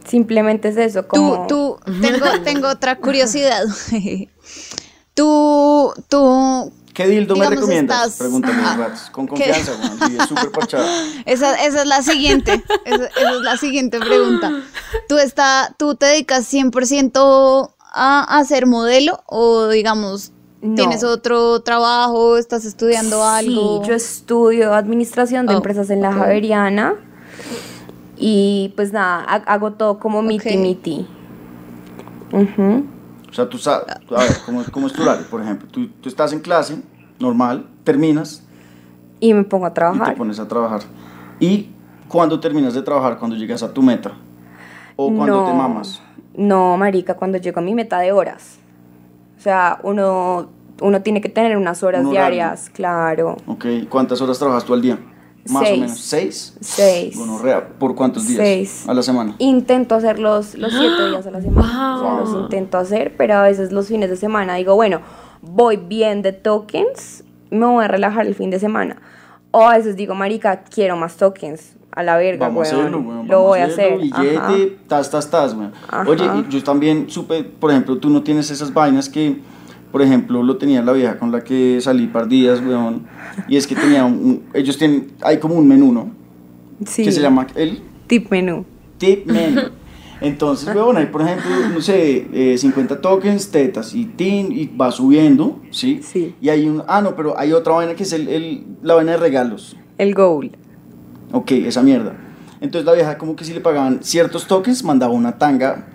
[0.06, 1.46] Simplemente es eso, Tú, como...
[1.48, 3.64] tú, tengo, tengo otra curiosidad.
[5.16, 7.98] tú, tú, ¿Qué dildo me recomiendas?
[8.06, 8.88] estás- Pregúntame, Ah.
[9.12, 9.72] Con confianza,
[10.18, 10.86] es súper parchada.
[11.26, 14.52] esa, esa es la siguiente, esa, esa es la siguiente pregunta.
[15.08, 20.74] ¿Tú, está, tú te dedicas 100% a, a ser modelo o digamos, No.
[20.74, 23.82] tienes otro trabajo, estás estudiando algo?
[23.82, 26.12] Sí, yo estudio administración de Oh, empresas en la.
[26.12, 26.94] Javeriana
[28.16, 30.54] y pues nada, ha- hago todo como miti Ok.
[30.56, 31.06] miti.
[32.32, 32.86] Ujú.
[33.30, 35.26] O sea, tú sabes, a ver, ¿cómo, cómo es tu horario?
[35.28, 36.80] Por ejemplo, tú, tú estás en clase,
[37.18, 38.42] normal, terminas
[39.20, 40.16] Y me pongo a y te trabajar.
[40.16, 40.80] pones a trabajar.
[41.40, 41.70] ¿Y
[42.08, 43.18] cuándo terminas de trabajar?
[43.18, 44.12] Cuando llegas a tu meta.
[44.96, 46.00] ¿O cuando te mamas?
[46.34, 48.58] No, marica, cuando llego a mi meta de horas.
[49.38, 50.48] O sea, uno,
[50.80, 53.36] uno tiene que tener unas horas Un diarias, claro.
[53.46, 54.98] Ok, ¿cuántas horas trabajas tú al día?
[55.50, 55.76] Más Seis.
[55.78, 55.98] o menos.
[56.00, 56.54] ¿Seis?
[56.60, 57.16] Seis.
[57.16, 58.38] Bueno, rea, ¿por cuántos días?
[58.40, 58.84] Seis.
[58.88, 59.34] A la semana.
[59.38, 61.96] Intento hacer los, los siete días a la semana.
[61.96, 62.20] O sea, Wow.
[62.20, 65.00] los intento hacer, pero a veces los fines de semana digo, bueno,
[65.42, 69.00] voy bien de tokens, me voy a relajar el fin de semana.
[69.50, 71.72] O a veces digo, marica, quiero más tokens.
[71.92, 72.80] A la verga, Vamos a weón.
[72.88, 73.28] hacerlo, weón.
[73.28, 73.98] Lo vamos voy a hacer.
[74.12, 74.50] Ajá.
[74.52, 75.72] Billete, tas, tas, tas, weón.
[75.88, 76.04] Ajá.
[76.10, 79.40] Oye, yo también supe, por ejemplo, tú no tienes esas vainas que,
[79.92, 83.06] por ejemplo, lo tenía la vieja con la que salí par días, weón.
[83.48, 86.10] Y es que tenía un, un- ellos tienen, hay como un menú, ¿no?
[86.84, 87.04] Sí.
[87.04, 88.64] Que se llama el Tip menú.
[88.98, 89.62] tip menu.
[90.20, 94.90] Entonces, weón, hay por ejemplo, no sé, eh, 50 tokens, tetas y tin, y va
[94.90, 96.00] subiendo, ¿sí?
[96.02, 96.34] Sí.
[96.40, 99.12] Y hay un, ah, no, pero hay otra vaina que es el, el- la vaina
[99.12, 99.76] de regalos.
[99.98, 100.52] El goal.
[101.32, 102.14] Ok, esa mierda.
[102.60, 105.86] Entonces la vieja como que si le pagaban ciertos tokens, mandaba una tanga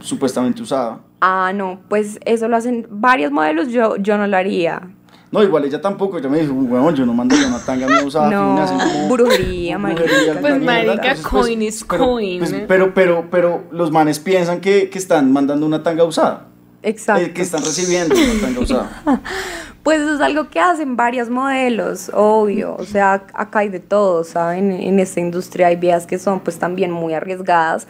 [0.00, 1.00] supuestamente usada.
[1.20, 4.82] Ah, no, pues eso lo hacen varios modelos, yo, yo no lo haría.
[5.32, 8.30] No, igual ella tampoco, ella me dijo, weón, yo no mandaría una tanga mía usada.
[8.30, 10.02] No, me hacen como brujería, marica.
[10.40, 14.98] Pues, marica, coin is pero, coin, pues, pero, pero, pero los manes piensan que, que
[14.98, 16.46] están mandando una tanga usada.
[16.82, 17.24] Exacto.
[17.24, 19.02] Eh, que están recibiendo una tanga usada.
[19.86, 22.74] Pues eso es algo que hacen varios modelos, obvio.
[22.76, 24.72] O sea, acá hay de todo, ¿saben?
[24.72, 27.86] En esta industria hay vías que son pues también muy arriesgadas.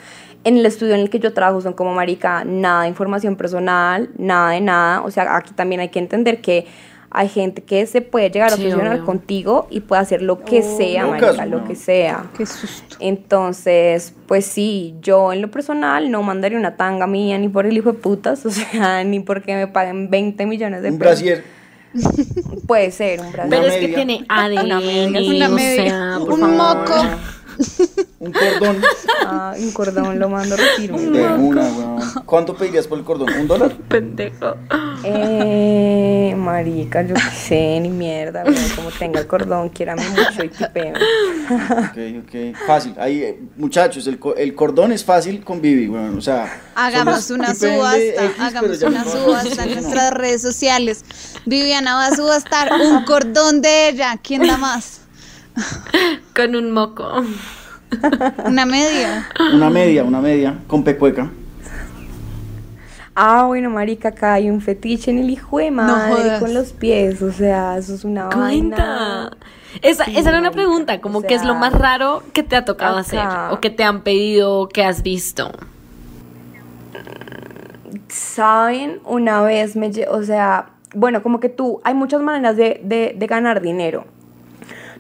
[0.47, 4.11] En el estudio en el que yo trabajo son como marica, nada de información personal,
[4.17, 5.03] nada de nada.
[5.03, 6.67] O sea, aquí también hay que entender que
[7.11, 9.05] hay gente que se puede llegar a Sí, obsesionar obvio.
[9.07, 12.25] contigo y puede hacer lo que sea, Locas, marica, lo que sea.
[12.37, 12.97] Qué susto.
[13.01, 17.77] Entonces, pues sí, yo en lo personal no mandaría una tanga mía ni por el
[17.77, 21.23] hijo de putas, o sea, ni porque me paguen 20 millones de Un pesos.
[21.23, 21.45] brasier.
[22.67, 23.49] Puede ser un brasier.
[23.63, 26.57] Pero es que tiene ADN, Una media, Una o media, sea, por un favor.
[26.57, 26.95] moco.
[28.19, 28.83] Un cordón.
[29.27, 30.99] Ah, un cordón lo mando a retiro.
[30.99, 32.01] De una, weón.
[32.25, 33.29] ¿Cuánto pedirías por el cordón?
[33.33, 33.77] ¿Un dólar?
[33.89, 34.57] Pendejo.
[35.05, 40.49] Eh, marica, yo qué sé, ni mierda, weón, como tenga el cordón, quiérame mucho y
[40.49, 40.93] tipeo.
[40.95, 42.57] Ok, ok.
[42.67, 42.95] Fácil.
[42.99, 46.17] Ahí, eh, muchachos, el, co- el cordón es fácil con Vivi, weón.
[46.19, 46.61] O sea.
[46.75, 51.05] Hagamos una subasta, X, pero hagamos ya una no- subasta en nuestras redes sociales.
[51.45, 54.19] Viviana va a subastar un cordón de ella.
[54.23, 55.01] ¿Quién da más?
[56.35, 57.09] Con un moco.
[58.45, 59.27] Una media.
[59.53, 61.31] Una media, una media, con pecueca.
[63.15, 66.41] Ah, bueno, marica, acá hay un fetiche en el hijo de madre jodas.
[66.41, 68.77] con los pies, o sea, eso es una Cuenta.
[68.77, 69.31] vaina.
[69.83, 72.43] Esa, Sí, esa era una pregunta, como o qué es lo sea, más raro que
[72.43, 75.51] te ha tocado hacer o que te han pedido o que has visto.
[78.09, 83.15] Saben, una vez me, o sea, bueno, como que tú, hay muchas maneras de, de,
[83.17, 84.07] de ganar dinero.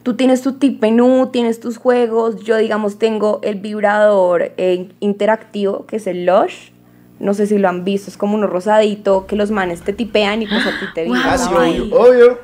[0.06, 2.36] Tú tienes tu tip menú, tienes tus juegos.
[2.44, 6.70] Yo, digamos, tengo el vibrador eh, interactivo, que es el Lush.
[7.18, 10.42] No sé si lo han visto, es como uno rosadito que los manes te tipean
[10.42, 11.34] y pues a ti te vibra.
[11.36, 12.38] Ah, obvio, obvio.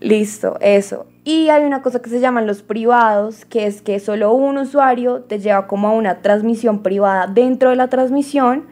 [0.00, 1.06] Listo, eso.
[1.24, 5.20] Y hay una cosa que se llaman los privados, que es que solo un usuario
[5.22, 8.64] te lleva como a una transmisión privada dentro de la transmisión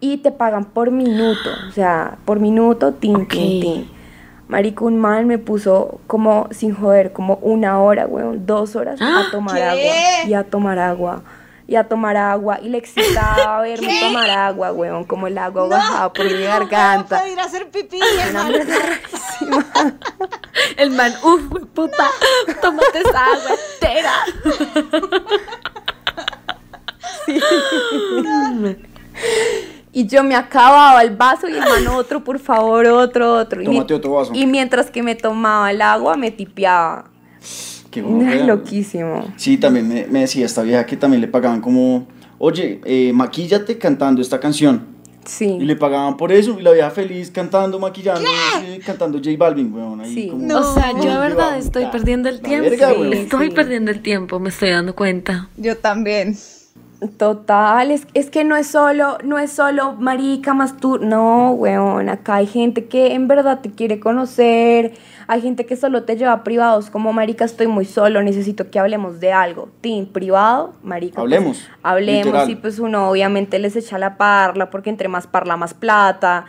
[0.00, 3.99] y te pagan por minuto, o sea, por minuto, tin, tin, tin.
[4.50, 9.26] Marico, un man me puso como, sin joder, como una hora, weón, dos horas ¡Ah!
[9.28, 9.62] a tomar ¿Qué?
[9.62, 9.94] agua
[10.26, 11.22] y a tomar agua
[11.68, 16.12] y a tomar agua y le excitaba verme tomar agua, weón, como el agua bajaba
[16.12, 17.28] por mi garganta.
[17.28, 18.48] ir a hacer pipí, Una.
[20.76, 21.42] El man, uff,
[21.72, 22.10] puta,
[22.60, 24.12] tómate esa agua entera.
[29.92, 33.60] Y yo me acababa el vaso y el man otro, por favor, otro, otro.
[33.60, 34.32] Y Tómate otro vaso.
[34.34, 37.10] Y mientras que me tomaba el agua, me tipeaba.
[37.90, 38.44] Qué gonorrea.
[38.46, 39.24] Loquísimo.
[39.36, 42.06] Sí, también me, me decía esta vieja que también le pagaban como,
[42.38, 44.86] oye, eh, maquíllate cantando esta canción.
[45.24, 45.44] Sí.
[45.60, 48.22] Y le pagaban por eso, y la vieja feliz cantando, maquillando,
[48.64, 50.00] eh, cantando J Balvin, weón.
[50.00, 50.28] Ahí Sí.
[50.28, 50.58] como- No.
[50.60, 52.70] O sea, yo de verdad estoy perdiendo el tiempo.
[52.70, 53.10] verga, Sí.
[53.12, 53.54] Estoy Sí.
[53.54, 55.48] perdiendo el tiempo, me estoy dando cuenta.
[55.56, 56.36] Yo también.
[57.16, 62.10] Total, es, es que no es solo, no es solo marica más tú, no, weón,
[62.10, 64.92] acá hay gente que en verdad te quiere conocer,
[65.26, 68.78] hay gente que solo te lleva a privados, como marica estoy muy solo, necesito que
[68.78, 71.14] hablemos de algo, team, privado, marica.
[71.14, 72.50] pues, Hablemos, hablemos literal.
[72.50, 76.44] y pues uno obviamente les echa la parla, porque entre más parla más plata,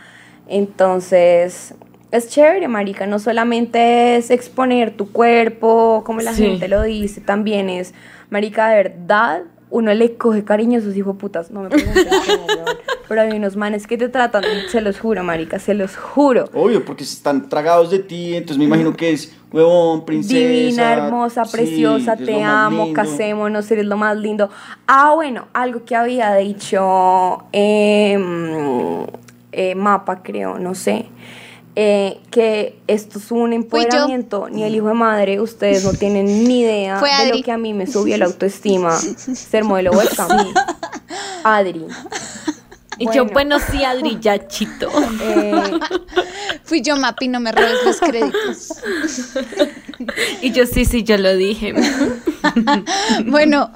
[0.48, 1.76] entonces...
[2.12, 6.44] Es chévere, marica, no solamente es exponer tu cuerpo, como la Sí.
[6.44, 7.94] gente lo dice, también es,
[8.30, 12.46] marica, de verdad, uno le coge cariño a sus hijos putas, no me pregunten cómo,
[12.48, 12.78] weón.
[13.08, 16.46] pero hay unos manes que te tratan, se los juro, marica, se los juro.
[16.54, 20.36] Obvio, porque están tragados de ti, entonces me imagino que es huevón, princesa.
[20.36, 24.50] Divina, hermosa, preciosa, te amo, casémonos, eres lo más lindo.
[24.88, 29.06] Ah, bueno, algo que había dicho em,
[29.54, 31.08] eh, Mapa, creo, no sé.
[31.76, 36.62] Eh, que esto es un empoderamiento, ni el hijo de madre, ustedes no tienen ni
[36.62, 37.38] idea Fue de Adri.
[37.40, 40.30] lo que a mí me subió la autoestima ser modelo webcam.
[41.44, 41.86] Adri.
[43.02, 43.34] Y yo, Bueno.
[43.34, 44.90] bueno, sí, Adri, ya chito.
[45.24, 45.64] Eh,
[46.64, 48.74] Fui yo, Mapi, no me robes los créditos.
[50.42, 51.74] Y yo, sí, sí, yo lo dije.
[53.28, 53.72] Bueno,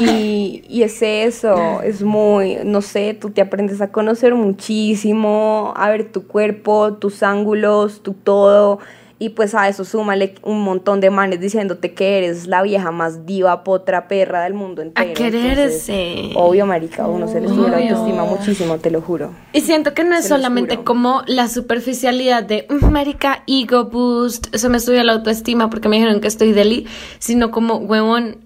[0.00, 5.88] Y, y es eso, es muy, no sé, tú te aprendes a conocer muchísimo, a
[5.90, 8.80] ver tu cuerpo, tus ángulos, tu todo.
[9.20, 13.26] Y pues a eso súmale un montón de manes diciéndote que eres la vieja más
[13.26, 15.12] diva, potra, perra del mundo entero.
[15.12, 16.10] quererse.
[16.12, 19.32] Entonces, obvio, marica, a uno se le sube la autoestima muchísimo, te lo juro.
[19.52, 24.54] Y siento que no es Se solamente como la superficialidad de "Mm, marica, ego boost,
[24.54, 26.86] eso me subió la autoestima porque me dijeron que estoy deli,
[27.18, 28.36] sino como, huevón,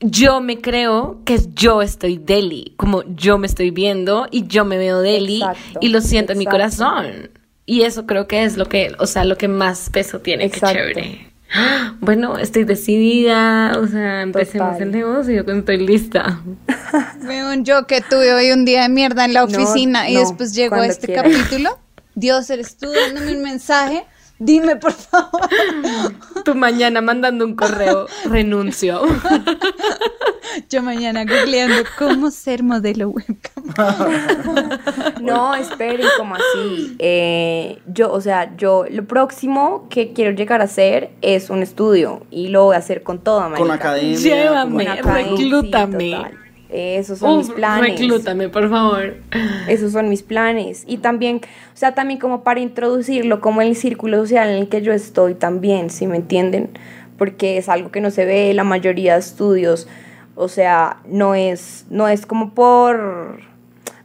[0.00, 4.76] yo me creo que yo estoy deli, como yo me estoy viendo y yo me
[4.76, 7.30] veo deli Exacto, y lo siento en mi corazón.
[7.72, 10.56] Y eso creo que es lo que, o sea, lo que más peso tiene, que
[10.58, 10.76] Exacto.
[10.76, 11.28] chévere.
[12.00, 14.82] Bueno, estoy decidida, o sea, empecemos Total.
[14.88, 16.42] el negocio, que estoy lista.
[17.26, 20.20] weón, yo que tuve hoy un día de mierda en la No, oficina y no,
[20.20, 21.32] después llegó este quieras.
[21.32, 21.78] capítulo.
[22.14, 24.04] Dios, eres tú dándome un mensaje.
[24.44, 25.40] Dime, por favor.
[26.44, 29.00] Tu mañana mandando un correo, renuncio.
[30.68, 33.62] Yo mañana googleando cómo ser modelo webcam.
[35.20, 36.96] No, esperen, como así.
[36.98, 42.26] Eh, yo, o sea, yo lo próximo que quiero llegar a hacer es un estudio
[42.30, 43.74] y lo voy a hacer con toda Con marica.
[43.74, 44.18] academia.
[44.18, 46.41] Llévame, con- academia, sí, reclútame.
[46.72, 48.00] Esos son mis planes.
[48.00, 49.16] reclútame, por favor.
[49.68, 50.84] Esos son mis planes.
[50.86, 54.80] Y también, o sea, también como para introducirlo como el círculo social en el que
[54.80, 56.70] yo estoy también, si me entienden?
[57.18, 59.86] Porque es algo que no se ve en la mayoría de estudios.
[60.34, 63.40] O sea, no es, no es como por...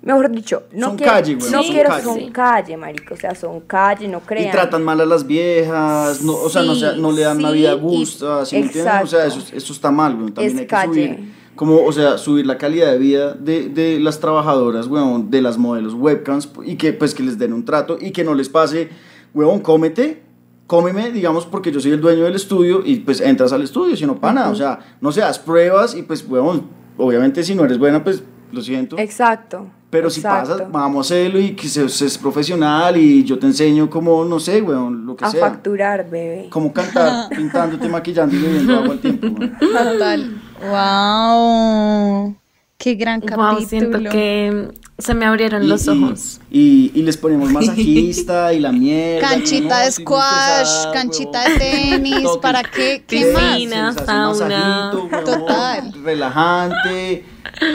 [0.02, 2.04] Mejor dicho, no Son quiero, calle, güey, no son quiero, calle.
[2.04, 4.48] son calle, marico, o sea, son calle, no crean.
[4.48, 7.50] Y tratan mal a las viejas, no, o sea, no, se- no le dan una
[7.50, 8.94] Sí, vida sí, gusta, ¿sí me entienden?
[9.04, 10.32] O sea, eso, eso está mal, güey.
[10.32, 10.92] También Es hay que calle.
[10.94, 15.42] subir, como, o sea, subir la calidad de vida de, de las trabajadoras, weón, de
[15.42, 18.48] las modelos webcams, y que, pues, que les den un trato y que no les
[18.48, 18.90] pase,
[19.34, 20.22] weón, cómete,
[20.68, 24.06] cómeme, digamos, porque yo soy el dueño del estudio y, pues, entras al estudio, si
[24.06, 28.04] no, pana, o sea, no seas pruebas y, pues, weón, obviamente si no eres buena,
[28.04, 28.98] pues, lo siento.
[29.00, 29.66] Exacto.
[29.90, 30.52] Pero si exacto.
[30.52, 34.24] pasas, vamos a hacerlo y que se, se es profesional y yo te enseño como,
[34.26, 35.40] no sé, weón, lo que A sea.
[35.40, 36.48] facturar, bebé.
[36.52, 39.58] Cómo cantar, pintándote, maquillando y bebiendo agua al tiempo, weón.
[39.60, 40.42] Total.
[40.60, 42.36] Wow.
[42.78, 43.54] Qué gran capítulo.
[43.60, 44.68] Wow, siento que
[45.00, 46.40] se me abrieron Y- los ojos.
[46.52, 49.28] Y, y les ponemos masajista y la mierda.
[49.30, 52.30] Canchita de squash, canchita estresar, de tenis.
[52.42, 53.04] ¿para qué?
[53.08, 53.96] ¿Qué más?
[54.06, 54.92] Sauna.
[54.94, 56.02] masajito.
[56.04, 57.26] Relajante,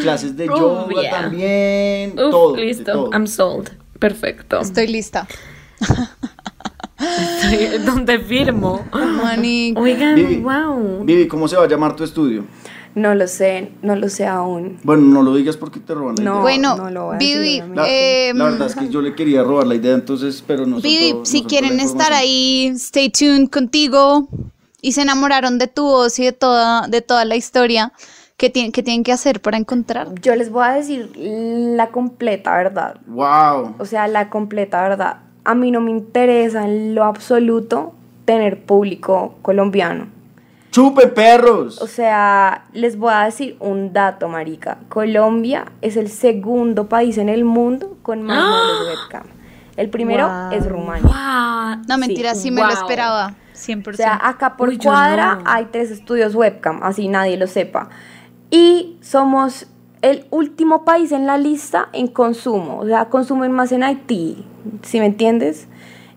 [0.03, 1.11] clases de yoga yeah.
[1.11, 2.57] también, Uf, todo.
[2.57, 3.11] listo, todo.
[3.13, 3.71] I'm sold.
[3.99, 4.61] Perfecto.
[4.61, 5.27] Estoy lista.
[7.03, 8.85] Estoy- ¿Dónde firmo?
[8.93, 9.79] Manic.
[9.79, 11.05] Oigan, Vivi, wow.
[11.05, 12.45] Vivi, ¿cómo se va a llamar tu estudio?
[12.95, 14.79] No lo sé, no lo sé aún.
[14.83, 16.33] Bueno, no lo digas porque te roban la No.
[16.33, 16.41] idea.
[16.43, 17.81] Bueno, no lo voy a decir, Vivi, obviamente.
[17.81, 20.79] La, eh, la verdad es que yo le quería robar la idea, entonces, pero no
[20.81, 24.29] Vivi, si quieren estar ahí, stay tuned contigo
[24.83, 27.95] y se enamoraron de tu voz y de toda, de toda la historia,
[28.37, 30.09] ¿qué tienen, qué tienen que hacer para encontrar?
[30.21, 32.97] Yo les voy a decir la completa verdad.
[33.07, 33.77] ¡Wow!
[33.79, 35.17] O sea, la completa verdad.
[35.45, 40.07] A mí no me interesa en lo absoluto tener público colombiano.
[40.71, 41.83] ¡Chupe perros!
[41.83, 44.79] O sea, les voy a decir un dato, marica.
[44.89, 49.25] Colombia es el segundo país en el mundo con más modelos webcam.
[49.77, 50.53] El primero Wow.
[50.53, 51.03] es Rumania.
[51.09, 51.85] Wow.
[51.89, 53.89] No, mentira, sí, me lo esperaba, 100%.
[53.91, 55.43] O sea, acá por Uy, cuadra no.
[55.47, 57.89] hay tres estudios webcam, así nadie lo sepa.
[58.51, 59.67] Y somos
[60.03, 62.79] el último país en la lista en consumo.
[62.81, 64.45] O sea, consumen más en Haití,
[64.83, 65.69] ¿sí me entiendes?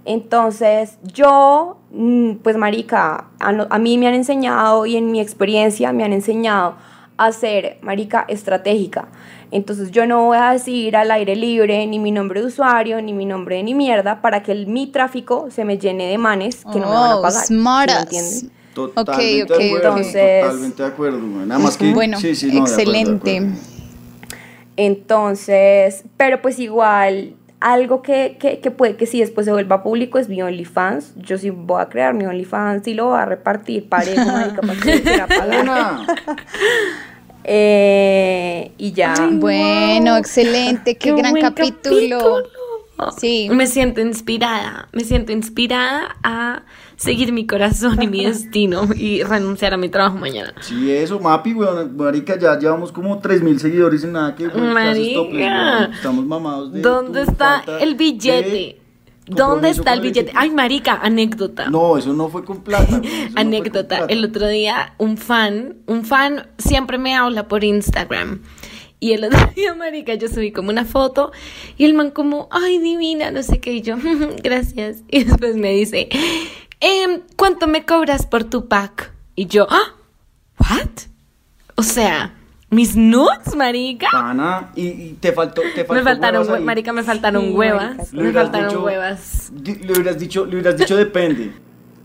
[0.05, 5.19] Entonces, yo, mm, pues marica, a, no- a mí me han enseñado y en mi
[5.19, 6.75] experiencia me han enseñado
[7.17, 9.07] a ser, marica, estratégica.
[9.51, 13.13] Entonces, yo no voy a decir al aire libre ni mi nombre de usuario, ni
[13.13, 16.57] mi nombre de ni mierda, para que el- mi tráfico se me llene de manes
[16.71, 17.45] que no me van a Oh, pagar.
[17.45, 18.49] ¿sí?
[18.73, 21.19] Totalmente ok, de acuerdo, entonces- totalmente de acuerdo.
[21.19, 21.93] Nada más que...
[21.93, 23.37] bueno, sí, sí, no, de acuerdo, de excelente.
[23.37, 23.74] acuerdo.
[24.77, 30.19] Entonces, pero pues igual, algo que, que, que puede que sí después se vuelva público
[30.19, 31.13] es mi OnlyFans.
[31.15, 34.79] Yo sí voy a crear mi OnlyFans y lo voy a repartir parejo, marica, para
[34.79, 35.65] que quiera pagar.
[37.47, 39.13] Eh, y ya.
[39.33, 42.43] Bueno, excelente, qué, gran buen capítulo.
[43.17, 43.49] Sí.
[43.51, 46.63] Me siento inspirada, me siento inspirada a
[46.97, 50.53] seguir mi corazón y mi destino y renunciar a mi trabajo mañana.
[50.61, 51.95] Sí, eso, Mapi, weón.
[51.97, 55.21] Marica, ya llevamos como 3000 seguidores en nada que, weón, Marica.
[55.21, 55.93] weón.
[55.93, 58.49] Estamos mamados de ¿Dónde está el billete?
[58.49, 58.79] de
[59.27, 60.31] ¿Dónde está el billete?
[60.35, 61.67] Ay, marica, anécdota.
[61.69, 62.97] No, eso no fue con plata.
[62.97, 64.13] no con Anécdota, plata.
[64.13, 68.41] el otro día un fan, un fan siempre me habla por Instagram.
[68.99, 71.31] Y el otro día, marica, yo subí como una foto
[71.75, 73.95] y el man como, ay, divina, no sé qué, y yo,
[74.43, 75.03] gracias.
[75.09, 76.07] Y después me dice,
[76.79, 79.11] "Em, ¿cuánto me cobras por tu pack?
[79.35, 79.93] Y yo, ah,
[80.59, 80.89] ¿what?
[81.75, 82.33] O sea,
[82.69, 84.07] mis nudes, marica.
[84.11, 87.95] Pana, y, y te faltó, te faltó Me faltaron, huevas marica, me faltaron Sí, huevas.
[88.13, 89.51] marica, Me faltaron dicho- huevas.
[89.63, 91.51] Le hubieras dicho, le hubieras dicho depende.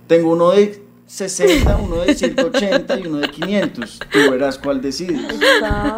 [0.07, 0.65] Tengo uno de
[1.11, 3.99] 60, uno de 180 y uno de 500.
[4.13, 5.21] Tú verás cuál decides.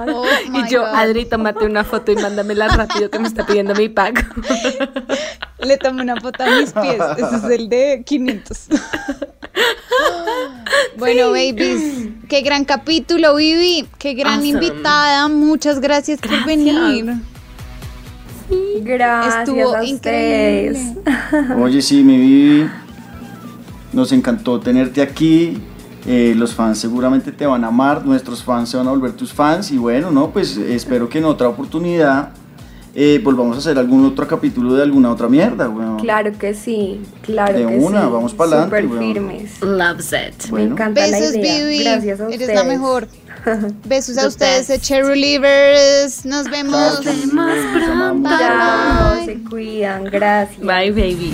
[0.08, 0.88] Oh Y yo, God.
[0.94, 4.24] Adri, tómate una foto y mándamela rápido que me está pidiendo mi pack.
[5.60, 6.96] Le tomé una foto a mis pies.
[7.18, 8.66] Ese es el de 500.
[10.96, 13.86] bueno, babies, qué gran capítulo, Vivi.
[13.98, 14.48] Qué gran Awesome.
[14.48, 15.28] invitada.
[15.28, 17.14] Muchas gracias, por venir.
[18.80, 20.78] Gracias Estuvo a increíble.
[20.80, 21.56] ustedes.
[21.58, 22.70] Oye, sí, mi Vivi,
[23.92, 25.58] nos encantó tenerte aquí.
[26.06, 29.32] Eh, los fans seguramente te van a amar, nuestros fans se van a volver tus
[29.32, 32.30] fans y bueno, no, pues espero que en otra oportunidad
[32.92, 35.98] eh, volvamos a hacer algún otro capítulo de alguna otra mierda, weón.
[36.00, 38.08] Claro que sí, claro De que una, sí.
[38.12, 38.98] vamos pa'lante, Súper weón.
[39.14, 39.62] firmes.
[39.62, 40.50] Loves it.
[40.50, 40.66] Bueno.
[40.66, 41.64] Me encanta la Besos, idea.
[41.66, 41.84] Vivi.
[41.84, 42.54] Gracias a Eres ustedes.
[42.56, 43.08] la mejor.
[43.88, 44.80] Besos a ustedes.
[44.82, 46.24] Cherry Livers.
[46.26, 47.00] Nos vemos.
[47.00, 48.28] Chao, vemos pronto.
[48.28, 49.24] Bye.
[49.24, 50.58] se cuidan, gracias.
[50.60, 51.32] Bye, baby.